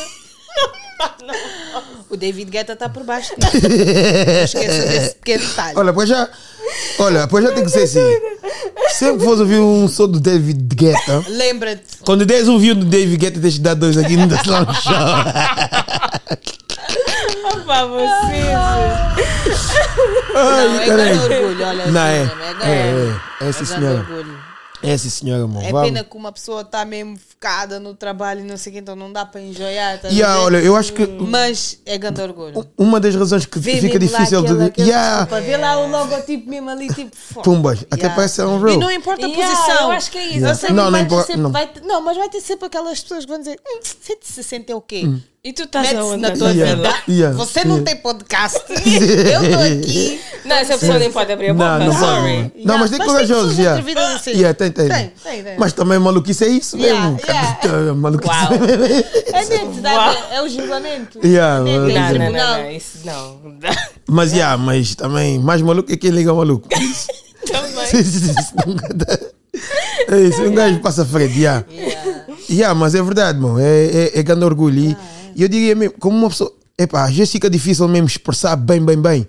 O 2.10 2.16
David 2.18 2.50
Guetta 2.52 2.74
está 2.74 2.88
por 2.90 3.04
baixo. 3.04 3.34
de. 3.36 3.42
Não 3.42 4.44
esqueça 4.44 4.86
desse 4.88 5.16
pequeno 5.16 5.46
detalhe. 5.46 5.78
olha, 5.78 5.94
pois 5.94 6.08
já. 6.10 6.30
Olha, 7.00 7.28
pois 7.28 7.44
já 7.46 7.52
tem 7.54 7.64
que 7.64 7.70
ser 7.70 7.84
assim. 7.84 8.00
Sempre 8.98 9.20
que 9.20 9.24
fores 9.26 9.40
ouvir 9.42 9.60
um 9.60 9.88
som 9.88 10.08
do 10.08 10.20
David 10.20 10.74
Guetta, 10.76 11.24
Lembra-te. 11.28 11.98
quando 12.06 12.26
des 12.26 12.48
um 12.48 12.58
vídeo 12.58 12.76
do 12.76 12.86
David 12.86 13.18
Guetta, 13.18 13.40
deixa 13.40 13.58
de 13.58 13.64
dar 13.64 13.74
dois 13.74 13.98
aqui, 13.98 14.16
no 14.18 14.28
chão. 14.28 14.66
Opa, 17.54 17.86
vocês. 17.86 18.48
Ai, 20.36 20.68
Não, 20.68 20.80
é 20.82 20.86
grande 20.86 21.20
orgulho, 21.20 21.66
olha. 21.68 21.88
Não, 21.88 22.02
assim 22.02 22.10
é. 22.10 22.22
É, 22.22 22.26
grande- 22.26 22.64
é, 22.64 23.18
é, 23.42 23.48
é, 23.48 23.52
sim, 23.52 23.66
senhora. 23.66 24.06
É 24.84 24.98
sim, 24.98 25.10
senhora, 25.10 25.44
amor. 25.44 25.64
É 25.64 25.72
pena 25.84 26.04
que 26.04 26.16
uma 26.18 26.32
pessoa 26.32 26.62
está 26.62 26.86
mesmo 26.86 27.18
focada 27.40 27.80
no 27.80 27.94
trabalho 27.94 28.42
e 28.42 28.44
não 28.44 28.58
sei 28.58 28.72
o 28.72 28.74
que, 28.74 28.80
então 28.80 28.96
não 28.96 29.12
dá 29.12 29.26
para 29.26 29.42
enjoyar. 29.42 30.00
Tá 30.00 30.08
Yeah, 30.08 30.42
olha, 30.42 30.58
eu 30.58 30.76
acho 30.76 30.94
que 30.94 31.06
Mas 31.06 31.80
é 31.86 31.98
grande 31.98 32.22
orgulho. 32.22 32.66
uma 32.78 33.00
das 33.00 33.14
razões 33.16 33.46
que 33.46 33.60
Vê 33.60 33.74
fica 33.80 34.00
mesmo 34.00 34.12
lá 34.14 34.18
difícil 34.20 34.40
aquela- 34.40 34.58
de. 34.60 34.64
aquele- 34.66 34.88
Yeah, 34.90 35.20
desculpa, 35.26 35.42
Vê 35.42 35.58
lá 35.58 35.78
o 35.80 35.88
logotipo 35.90 36.50
mesmo 36.50 36.70
ali, 36.70 36.88
tipo. 36.94 37.16
Pumbas, 37.44 37.86
até 37.92 38.10
parece 38.10 38.36
ser 38.36 38.46
um 38.46 38.60
real. 38.62 38.76
E 38.76 38.80
não 38.80 38.92
importa 38.92 39.26
a 39.26 39.30
Yeah, 39.30 39.56
posição. 39.56 39.84
eu 39.84 39.92
acho 39.92 40.12
que 40.12 40.18
é 40.18 40.28
isso. 40.28 40.46
Eu 40.46 40.56
sei 40.56 40.70
Não, 40.72 40.90
não 40.90 41.00
importa- 41.00 41.28
sempre- 41.28 41.42
não. 41.42 41.52
vai 41.52 41.70
não, 41.84 42.02
mas 42.02 42.18
vai 42.18 42.30
ter 42.30 42.42
sempre 42.42 42.66
aquelas 42.68 43.00
pessoas 43.02 43.26
que 43.26 43.30
vão 43.32 43.40
dizer: 43.40 43.60
hum, 43.68 43.80
160 43.84 44.72
é 44.72 44.76
o 44.76 44.82
quê? 44.82 45.04
E 45.44 45.54
tu 45.54 45.62
estás 45.62 45.86
Mete-se 45.90 46.02
aonde? 46.02 46.22
na 46.24 46.32
tua 46.32 46.50
Yeah, 46.52 46.76
vida. 46.76 46.96
yeah, 47.08 47.38
Você 47.38 47.64
não 47.64 47.76
yeah. 47.76 47.92
tem 47.92 48.02
podcast. 48.02 48.64
eu 48.68 49.44
estou 49.44 49.62
aqui. 49.62 50.20
Não, 50.44 50.56
essa 50.56 50.76
pessoa 50.76 50.98
nem 50.98 51.12
pode 51.12 51.32
abrir 51.32 51.50
a 51.50 51.54
boca. 51.54 51.78
Não, 51.80 51.86
não 51.86 52.00
sorry. 52.00 52.52
Não, 52.66 52.78
mas 52.80 52.90
tem 52.90 52.98
corajosos, 53.00 53.56
pessoas 53.56 53.86
yeah. 53.86 54.16
assim. 54.16 54.32
Yeah, 54.32 54.54
tem, 54.56 54.72
tem. 54.72 54.88
Tem, 54.90 55.14
tem, 55.24 55.44
tem. 55.44 55.60
Mas 55.60 55.72
também 55.74 56.00
maluquice 56.00 56.46
é 56.46 56.48
isso 56.48 56.76
Yeah, 56.78 57.00
mesmo. 57.12 57.20
Yeah. 57.28 57.94
Maluquice. 57.94 58.30
Uau. 58.30 58.50
É 59.36 59.46
dentro, 59.46 59.88
é 60.32 60.42
o 60.42 60.48
julgamento. 60.48 61.20
Yeah, 61.26 61.70
É 61.70 61.80
do 61.80 61.88
Não, 61.88 62.14
não, 62.14 62.32
não, 62.32 62.64
não, 62.64 62.72
isso 62.72 63.00
não. 63.04 63.40
Mas, 64.08 64.32
yeah, 64.32 64.58
mas 64.58 64.96
também, 64.96 65.40
mais 65.40 65.62
maluco 65.62 65.92
é 65.92 65.98
quem 65.98 66.12
liga 66.12 66.34
maluco. 66.34 66.68
Também. 67.46 67.86
É 70.08 70.20
isso, 70.22 70.42
um 70.42 70.54
gajo 70.54 70.80
passa 70.80 71.04
à 71.04 71.06
frente, 71.06 71.38
yeah. 71.38 71.64
Yeah. 71.70 72.26
Yeah, 72.50 72.76
mas 72.76 72.96
é 72.96 73.02
verdade, 73.04 73.40
mano. 73.40 73.60
É, 73.60 73.86
é, 73.86 74.20
é 74.20 74.24
grande 74.24 74.46
orgulho. 74.46 74.80
E 74.80 74.98
e 75.36 75.44
eu 75.44 75.50
diria 75.50 75.76
mesmo, 75.76 75.96
como 76.00 76.18
uma 76.18 76.30
pessoa. 76.30 76.52
Epá, 76.78 77.04
às 77.04 77.14
vezes 77.16 77.32
fica 77.32 77.50
difícil 77.50 77.88
mesmo 77.88 78.08
expressar 78.08 78.56
bem, 78.56 78.84
bem, 78.84 78.98
bem. 78.98 79.28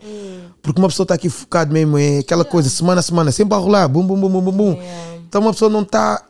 Porque 0.63 0.81
uma 0.81 0.89
pessoa 0.89 1.05
está 1.05 1.15
aqui 1.15 1.29
focada 1.29 1.73
mesmo, 1.73 1.99
é 1.99 2.19
aquela 2.19 2.45
coisa, 2.45 2.69
semana 2.69 3.01
a 3.01 3.03
semana, 3.03 3.31
sempre 3.31 3.55
a 3.55 3.59
rolar, 3.59 3.89
bum, 3.89 4.05
bum, 4.05 4.19
bum, 4.19 4.29
bum, 4.29 4.41
bum, 4.41 4.53
bum. 4.53 4.73
Yeah. 4.73 5.19
Então 5.29 5.41
uma 5.43 5.53
pessoa 5.53 5.71
não 5.71 5.83
está 5.83 6.25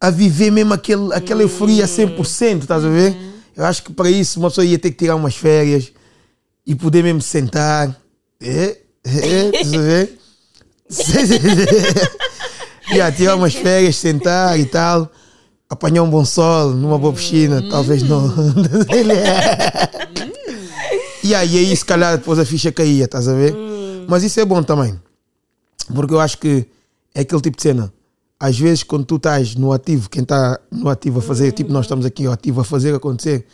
a 0.00 0.10
viver 0.10 0.50
mesmo 0.50 0.74
aquele, 0.74 1.12
aquela 1.12 1.42
euforia 1.42 1.86
100%, 1.86 2.62
estás 2.62 2.84
a 2.84 2.88
ver? 2.88 3.16
Eu 3.56 3.64
acho 3.64 3.82
que 3.82 3.92
para 3.92 4.10
isso 4.10 4.38
uma 4.38 4.48
pessoa 4.48 4.64
ia 4.64 4.78
ter 4.78 4.90
que 4.90 4.98
tirar 4.98 5.16
umas 5.16 5.34
férias 5.34 5.92
e 6.64 6.74
poder 6.74 7.02
mesmo 7.02 7.20
sentar. 7.20 8.00
É, 8.40 8.78
é, 9.04 9.46
estás 9.46 9.74
a 9.74 9.78
ver? 9.78 10.18
yeah, 12.92 13.14
tirar 13.14 13.34
umas 13.34 13.54
férias, 13.54 13.96
sentar 13.96 14.58
e 14.58 14.64
tal. 14.64 15.10
Apanhar 15.68 16.02
um 16.02 16.10
bom 16.10 16.24
sol 16.24 16.70
numa 16.70 16.98
boa 16.98 17.12
piscina, 17.12 17.62
talvez 17.68 18.02
não. 18.02 18.32
yeah, 21.22 21.44
e 21.44 21.58
aí, 21.58 21.76
se 21.76 21.84
calhar, 21.84 22.16
depois 22.16 22.38
a 22.38 22.44
ficha 22.44 22.72
caía, 22.72 23.04
estás 23.04 23.28
a 23.28 23.34
ver? 23.34 23.54
Mas 24.08 24.22
isso 24.22 24.40
é 24.40 24.44
bom 24.44 24.62
também. 24.62 24.98
Porque 25.94 26.14
eu 26.14 26.20
acho 26.20 26.38
que 26.38 26.66
é 27.14 27.20
aquele 27.20 27.42
tipo 27.42 27.56
de 27.56 27.62
cena. 27.62 27.92
Às 28.40 28.58
vezes, 28.58 28.82
quando 28.82 29.04
tu 29.04 29.16
estás 29.16 29.54
no 29.54 29.72
ativo, 29.72 30.08
quem 30.08 30.22
está 30.22 30.60
no 30.70 30.88
ativo 30.88 31.18
a 31.18 31.22
fazer, 31.22 31.52
tipo 31.52 31.72
nós 31.72 31.86
estamos 31.86 32.06
aqui, 32.06 32.26
o 32.26 32.32
ativo 32.32 32.60
a 32.60 32.64
fazer 32.64 32.94
acontecer, 32.94 33.46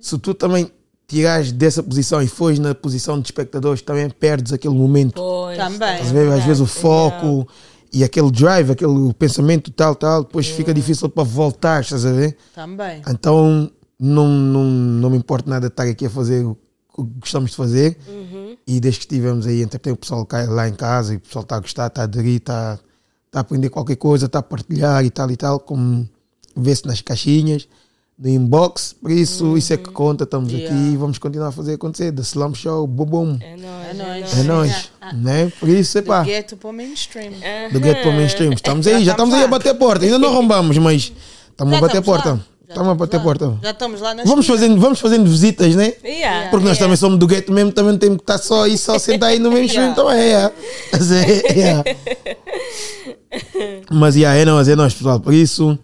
se 0.00 0.18
tu 0.18 0.34
também 0.34 0.70
tirares 1.06 1.52
dessa 1.52 1.82
posição 1.82 2.20
e 2.20 2.26
fores 2.26 2.58
na 2.58 2.74
posição 2.74 3.20
de 3.20 3.28
espectadores, 3.28 3.82
também 3.82 4.10
perdes 4.10 4.52
aquele 4.52 4.74
momento. 4.74 5.14
Pois. 5.14 5.56
Também. 5.56 6.00
A 6.00 6.02
ver? 6.02 6.32
Às 6.32 6.44
vezes 6.44 6.60
o 6.60 6.66
foco 6.66 7.46
e 7.92 8.02
aquele 8.02 8.30
drive, 8.30 8.72
aquele 8.72 9.14
pensamento 9.14 9.70
tal, 9.70 9.94
tal, 9.94 10.24
depois 10.24 10.48
fica 10.48 10.74
difícil 10.74 11.08
para 11.08 11.22
voltar, 11.22 11.82
estás 11.82 12.04
a 12.04 12.12
ver? 12.12 12.36
Também. 12.54 13.02
Então 13.08 13.70
não, 13.98 14.28
não, 14.28 14.64
não 14.64 15.10
me 15.10 15.16
importa 15.16 15.48
nada 15.48 15.68
de 15.68 15.72
estar 15.72 15.84
aqui 15.84 16.06
a 16.06 16.10
fazer 16.10 16.44
o 16.44 16.54
que 16.54 17.02
gostamos 17.20 17.50
de 17.50 17.56
fazer 17.56 17.98
e 18.66 18.80
desde 18.80 19.00
que 19.00 19.04
estivemos 19.04 19.46
aí, 19.46 19.62
entretanto 19.62 19.94
o 19.94 19.98
pessoal 19.98 20.26
cai 20.26 20.46
lá 20.46 20.68
em 20.68 20.74
casa 20.74 21.14
e 21.14 21.16
o 21.16 21.20
pessoal 21.20 21.42
está 21.42 21.56
a 21.56 21.60
gostar, 21.60 21.86
está 21.86 22.00
a 22.02 22.04
aderir, 22.04 22.36
está, 22.36 22.78
está 23.26 23.40
a 23.40 23.42
aprender 23.42 23.68
qualquer 23.70 23.96
coisa, 23.96 24.26
está 24.26 24.38
a 24.38 24.42
partilhar 24.42 25.04
e 25.04 25.10
tal 25.10 25.30
e 25.30 25.36
tal, 25.36 25.60
como 25.60 26.08
vê-se 26.56 26.86
nas 26.86 27.00
caixinhas, 27.00 27.68
no 28.18 28.30
inbox, 28.30 28.94
por 28.94 29.10
isso 29.10 29.58
isso 29.58 29.74
é 29.74 29.76
que 29.76 29.90
conta, 29.90 30.24
estamos 30.24 30.50
Yeah. 30.50 30.74
aqui 30.74 30.92
e 30.92 30.96
vamos 30.96 31.18
continuar 31.18 31.48
a 31.48 31.52
fazer 31.52 31.74
acontecer, 31.74 32.12
The 32.12 32.22
Slum 32.22 32.54
Show, 32.54 32.86
bum 32.86 33.04
bum, 33.04 33.38
É 33.42 33.56
nóis. 33.56 33.88
É 33.88 33.94
nóis. 33.94 34.38
é 34.38 34.42
nóis, 34.42 34.90
né? 35.14 35.52
Por 35.60 35.68
isso, 35.68 35.98
é 35.98 36.02
pá, 36.02 36.20
Do 36.22 36.26
ghetto 36.26 36.56
para 36.56 36.70
o 36.70 36.72
mainstream. 36.72 37.32
do 37.72 37.78
Get 37.78 38.00
para 38.00 38.10
o 38.10 38.12
Mainstream, 38.14 38.52
estamos 38.54 38.86
aí, 38.86 39.04
já 39.04 39.12
estamos 39.12 39.34
aí 39.34 39.44
a 39.44 39.48
bater 39.48 39.74
porta, 39.74 40.04
ainda 40.06 40.18
não 40.18 40.30
arrombamos, 40.32 40.78
mas 40.78 41.12
estamos 41.50 41.74
a 41.74 41.80
bater 41.80 41.98
lá. 41.98 42.02
porta, 42.02 42.40
estamos 42.68 42.88
a 42.90 42.94
bater 42.94 43.16
lá. 43.18 43.22
porta. 43.22 43.58
Já 43.62 43.70
estamos 43.70 44.00
lá 44.00 44.14
na 44.14 44.24
Vamos 44.24 44.46
fazendo, 44.46 44.80
vamos 44.80 45.00
fazendo 45.00 45.28
visitas, 45.28 45.74
né? 45.74 45.92
Yeah. 46.04 46.50
Porque 46.50 46.64
nós 46.66 46.76
Yeah. 46.76 46.78
também 46.80 46.96
somos 46.96 47.18
do 47.18 47.26
gueto 47.26 47.52
mesmo, 47.52 47.72
também 47.72 47.96
temos 47.98 48.18
que 48.18 48.22
estar 48.22 48.38
só 48.38 48.64
aí, 48.64 48.76
só 48.78 48.98
sentar 48.98 49.30
aí 49.30 49.38
no 49.38 49.50
mesmo 49.50 49.94
também. 49.94 50.18
É, 50.20 50.52
Mas 50.92 51.10
é, 51.12 51.52
yeah. 51.52 51.84
Mas 53.90 54.16
yeah, 54.16 54.38
é 54.40 54.44
nós, 54.44 54.68
é 54.68 54.76
nós, 54.76 54.94
pessoal. 54.94 55.20
Por 55.20 55.34
isso, 55.34 55.78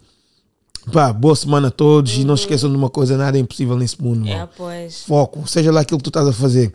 pá, 0.93 1.13
boa 1.13 1.37
semana 1.37 1.69
a 1.69 1.71
todos 1.71 2.15
e 2.17 2.25
não 2.25 2.37
se 2.37 2.45
esqueçam 2.45 2.71
de 2.71 2.77
uma 2.77 2.91
coisa: 2.91 3.17
nada 3.17 3.37
é 3.37 3.41
impossível 3.41 3.77
nesse 3.77 4.01
mundo. 4.03 4.29
É, 4.29 4.49
pois. 4.57 5.05
Foco, 5.05 5.47
seja 5.47 5.71
lá 5.73 5.81
aquilo 5.81 5.99
que 5.99 6.05
tu 6.05 6.11
estás 6.11 6.27
a 6.27 6.33
fazer. 6.33 6.73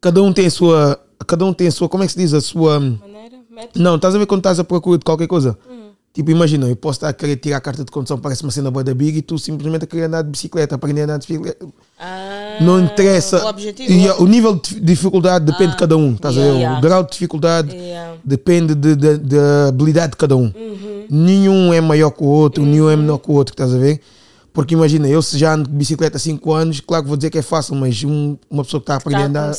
Cada 0.00 0.22
um 0.22 0.32
tem 0.32 0.46
a 0.46 0.50
sua. 0.50 1.00
Cada 1.26 1.44
um 1.44 1.52
tem 1.52 1.68
a 1.68 1.72
sua. 1.72 1.88
Como 1.88 2.04
é 2.04 2.06
que 2.06 2.12
se 2.12 2.18
diz? 2.18 2.34
A 2.34 2.40
sua. 2.40 2.78
Maneira? 2.78 3.36
Método? 3.50 3.82
Não, 3.82 3.96
estás 3.96 4.14
a 4.14 4.18
ver 4.18 4.26
quando 4.26 4.40
estás 4.40 4.60
à 4.60 4.64
procura 4.64 4.98
de 4.98 5.04
qualquer 5.04 5.26
coisa? 5.26 5.56
Hum. 5.70 5.85
Tipo, 6.16 6.30
imagina, 6.30 6.66
eu 6.66 6.74
posso 6.74 6.96
estar 6.96 7.10
a 7.10 7.12
querer 7.12 7.36
tirar 7.36 7.58
a 7.58 7.60
carta 7.60 7.84
de 7.84 7.90
condução, 7.90 8.16
parece 8.16 8.42
uma 8.42 8.50
cena 8.50 8.70
boa 8.70 8.82
da 8.82 8.94
big 8.94 9.18
e 9.18 9.20
tu 9.20 9.38
simplesmente 9.38 9.84
a 9.84 9.86
querer 9.86 10.04
andar 10.04 10.22
de 10.22 10.30
bicicleta, 10.30 10.74
aprender 10.74 11.02
a 11.02 11.04
andar 11.04 11.18
de 11.18 11.26
bicicleta. 11.26 11.66
Ah, 12.00 12.56
Não 12.62 12.80
interessa. 12.80 13.44
o 13.44 13.48
objetivo. 13.50 13.92
E, 13.92 14.08
o 14.12 14.26
nível 14.26 14.54
de 14.54 14.80
dificuldade 14.80 15.44
depende 15.44 15.72
de 15.72 15.76
cada 15.76 15.94
um, 15.94 16.14
estás 16.14 16.34
a 16.38 16.40
ver? 16.40 16.54
yeah. 16.54 16.78
O 16.78 16.80
grau 16.80 17.04
de 17.04 17.10
dificuldade 17.12 17.76
yeah. 17.76 18.14
depende 18.24 18.74
de- 18.74 18.96
de- 18.96 19.18
da 19.18 19.68
habilidade 19.68 20.12
de 20.12 20.16
cada 20.16 20.34
um. 20.34 20.50
Nenhum 21.10 21.72
é 21.74 21.80
maior 21.82 22.10
que 22.12 22.22
o 22.22 22.26
outro, 22.26 22.64
nenhum 22.64 22.88
é 22.88 22.96
menor 22.96 23.18
que 23.18 23.30
o 23.30 23.34
outro, 23.34 23.52
estás 23.52 23.74
a 23.74 23.78
ver? 23.78 24.00
Porque 24.54 24.72
imagina, 24.74 25.06
eu 25.06 25.20
se 25.20 25.36
já 25.36 25.52
ando 25.52 25.68
de 25.68 25.76
bicicleta 25.76 26.16
há 26.16 26.20
5 26.20 26.50
anos, 26.54 26.80
claro 26.80 27.02
que 27.02 27.08
vou 27.08 27.16
dizer 27.18 27.28
que 27.28 27.36
é 27.36 27.42
fácil, 27.42 27.74
mas 27.74 28.02
um- 28.04 28.38
uma 28.50 28.64
pessoa 28.64 28.80
que 28.80 28.84
está 28.84 28.94
a 28.94 28.96
aprender 28.96 29.22
a 29.22 29.26
andar. 29.26 29.54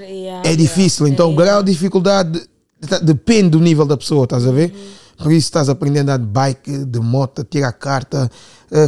Yeah. 0.00 0.48
é 0.50 0.56
difícil. 0.56 1.06
Então 1.06 1.30
o 1.30 1.36
grau 1.36 1.62
de 1.62 1.70
dificuldade 1.70 2.30
de- 2.80 3.00
depende 3.02 3.50
do 3.50 3.60
nível 3.60 3.84
da 3.84 3.94
pessoa, 3.96 4.24
estás 4.24 4.46
a 4.46 4.50
ver? 4.50 4.70
Por 4.70 4.78
isso 5.26 5.34
estás 5.34 5.68
a 5.68 5.72
aprender 5.72 6.00
a 6.00 6.02
andar 6.02 6.18
de 6.18 6.26
bike, 6.26 6.84
de 6.84 7.00
moto, 7.00 7.44
tirar 7.44 7.72
carta, 7.72 8.30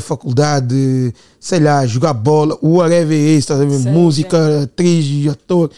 faculdade, 0.00 1.12
sei 1.38 1.60
lá, 1.60 1.84
jogar 1.86 2.14
bola, 2.14 2.56
whatever 2.62 3.18
it 3.18 3.36
is, 3.36 3.38
estás 3.38 3.60
a 3.60 3.64
ver? 3.64 3.78
Música, 3.90 4.62
atriz, 4.62 5.26
ator, 5.28 5.70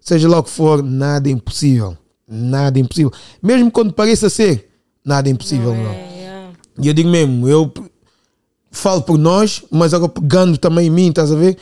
seja 0.00 0.28
lá 0.28 0.38
o 0.38 0.42
que 0.42 0.50
for, 0.50 0.82
nada 0.82 1.28
é 1.28 1.32
impossível. 1.32 1.96
Nada 2.26 2.78
é 2.78 2.82
impossível. 2.82 3.12
Mesmo 3.42 3.70
quando 3.70 3.92
pareça 3.92 4.30
ser, 4.30 4.70
nada 5.04 5.28
é 5.28 5.32
impossível, 5.32 5.74
não. 5.74 5.90
É, 5.90 6.16
yeah. 6.16 6.52
E 6.80 6.88
eu 6.88 6.94
digo 6.94 7.08
mesmo, 7.08 7.48
eu 7.48 7.72
falo 8.70 9.02
por 9.02 9.18
nós, 9.18 9.64
mas 9.70 9.92
agora 9.92 10.12
pegando 10.12 10.56
também 10.56 10.86
em 10.86 10.90
mim, 10.90 11.08
estás 11.08 11.32
a 11.32 11.36
ver? 11.36 11.58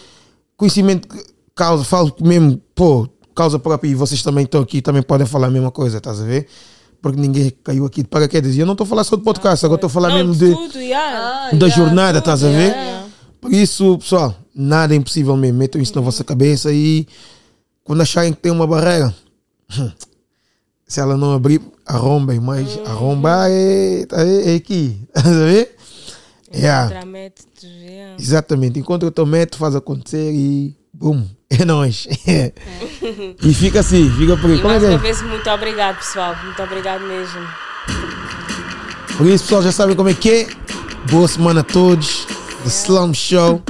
Conhecimento 0.57 1.09
causa, 1.55 1.83
falo 1.83 2.15
mesmo, 2.21 2.61
pô, 2.75 3.09
causa 3.35 3.59
própria 3.59 3.89
e 3.89 3.95
vocês 3.95 4.23
também 4.23 4.45
estão 4.45 4.61
aqui, 4.61 4.83
também 4.83 5.03
podem 5.03 5.27
falar 5.27 5.47
a 5.47 5.51
mesma 5.51 5.71
coisa, 5.71 5.99
estás 5.99 6.21
a 6.21 6.25
ver? 6.25 6.47
Porque 7.01 7.21
ninguém 7.21 7.53
caiu 7.63 7.87
aqui 7.87 8.03
de 8.03 8.09
paraquedas. 8.09 8.57
E 8.57 8.61
eu 8.61 8.67
não 8.67 8.73
estou 8.73 8.85
a 8.85 8.89
falar 8.89 9.05
só 9.05 9.17
de 9.17 9.23
podcast, 9.23 9.65
agora 9.65 9.77
estou 9.77 9.89
a 9.89 9.91
falar 9.91 10.09
Não, 10.09 10.17
mesmo 10.17 10.35
de 10.35 10.55
tudo, 10.55 10.79
yeah. 10.81 11.49
Ah, 11.49 11.57
da 11.57 11.67
yeah, 11.67 11.77
jornada, 11.77 12.21
tudo, 12.21 12.35
estás 12.35 12.45
a 12.45 12.49
ver? 12.49 12.73
yeah. 12.73 13.07
Por 13.41 13.53
isso, 13.53 13.99
pessoal, 13.99 14.35
nada 14.55 14.95
é 14.95 14.97
impossível 14.97 15.37
mesmo. 15.37 15.59
Metam 15.59 15.81
isso 15.81 15.95
na 15.95 16.01
vossa 16.01 16.25
cabeça 16.25 16.73
e 16.73 17.07
quando 17.85 18.03
acharem 18.03 18.33
que 18.33 18.41
tem 18.41 18.51
uma 18.51 18.67
barreira, 18.67 19.15
se 20.87 21.01
ela 21.01 21.17
não 21.17 21.33
abrir, 21.33 21.61
arrombem, 21.87 22.41
mas 22.41 22.79
arrombar 22.85 23.49
é, 23.49 24.03
é, 24.13 24.53
é 24.53 24.55
aqui, 24.57 25.01
estás 25.09 25.27
a 25.37 25.45
ver? 25.45 25.77
Yeah. 26.53 26.87
Encontrar 26.87 27.07
métodos, 27.07 27.63
yeah. 27.63 28.17
Exatamente. 28.19 28.79
Encontra 28.79 29.09
o 29.09 29.13
teu 29.13 29.25
método, 29.25 29.59
faz 29.59 29.77
acontecer 29.77 30.33
e 30.33 30.77
bum, 30.99 31.27
é 31.51 31.65
nóis. 31.65 32.07
e 33.43 33.55
fica 33.55 33.81
assim, 33.81 34.11
fica 34.19 34.37
por 34.37 34.51
aí. 34.51 34.57
E 34.57 34.61
Como 34.61 34.75
é 34.75 34.79
mais 34.79 34.83
que 34.83 34.89
uma 34.89 34.95
é? 34.95 34.99
vez, 34.99 35.23
muito 35.23 35.51
obrigado, 35.51 35.97
pessoal. 35.97 36.37
Muito 36.45 36.63
obrigado 36.63 37.01
mesmo. 37.03 37.41
Por 39.17 39.27
isso, 39.27 39.45
pessoal, 39.45 39.63
já 39.63 39.73
sabem 39.73 39.97
como 39.97 40.09
é 40.09 40.15
que 40.15 40.31
é. 40.31 40.49
Boa 41.11 41.27
semana 41.27 41.61
a 41.61 41.65
todos. 41.65 42.27
The 42.65 42.69
Slum 42.69 43.15
Show. 43.15 43.63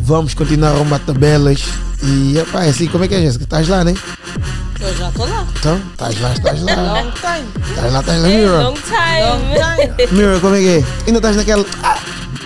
Vamos 0.00 0.34
continuar 0.34 0.70
a 0.70 0.74
arrombar 0.74 1.00
tabelas. 1.00 1.62
E, 2.02 2.38
epá, 2.38 2.64
é 2.64 2.68
assim, 2.68 2.86
como 2.86 3.04
é 3.04 3.08
que 3.08 3.14
é, 3.14 3.20
Jéssica? 3.22 3.44
Estás 3.44 3.66
lá, 3.68 3.82
né? 3.82 3.94
Eu 4.78 4.94
já 4.94 5.08
estou 5.08 5.26
lá. 5.26 5.46
Então, 5.58 5.80
estás 5.92 6.20
lá, 6.20 6.32
estás 6.32 6.62
lá. 6.62 6.74
Long 7.02 7.10
time. 7.12 7.48
Estás 7.70 7.92
lá, 7.92 8.00
estás 8.00 8.22
lá, 8.22 8.28
Hey, 8.28 8.36
Mirror. 8.36 8.62
long 8.62 8.74
time. 8.74 9.58
Long 9.58 9.96
time. 9.96 10.12
Mirror, 10.12 10.40
como 10.40 10.54
é 10.54 10.58
que 10.60 10.68
é? 10.68 10.84
Ainda 11.06 11.18
estás 11.18 11.36
naquela. 11.36 11.64
Ah, 11.82 11.98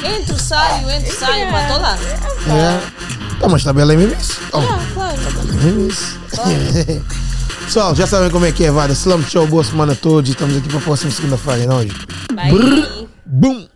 Entro, 0.03 0.39
saio, 0.39 0.89
entro, 0.91 1.15
saio, 1.15 1.51
mas 1.53 1.63
estou 1.67 1.83
lá. 1.83 1.99
é. 2.49 3.20
Então, 3.41 3.49
mas 3.49 3.65
tabela 3.65 3.95
é 3.95 3.97
mesmo 3.97 4.15
isso. 4.21 4.39
Oh, 4.53 4.59
Ah, 4.59 4.79
claro. 4.93 5.17
é 5.19 5.65
mesmo 5.65 5.89
isso. 5.89 6.21
Pessoal, 7.65 7.95
já 7.95 8.07
sabem 8.07 8.29
como 8.31 8.45
é 8.45 8.53
que 8.53 8.65
é, 8.65 8.71
vada. 8.71 8.93
Slum 8.93 9.23
Show, 9.23 9.47
boa 9.47 9.65
semana 9.65 9.95
a 9.95 9.97
todos. 9.97 10.29
Estamos 10.31 10.57
aqui 10.59 10.69
para 10.69 10.77
a 10.79 10.83
próxima 10.83 11.11
segunda-feira, 11.11 11.63
é 11.63 11.67
nóis. 11.67 11.91
Bye. 12.35 12.99
Boom! 13.25 13.67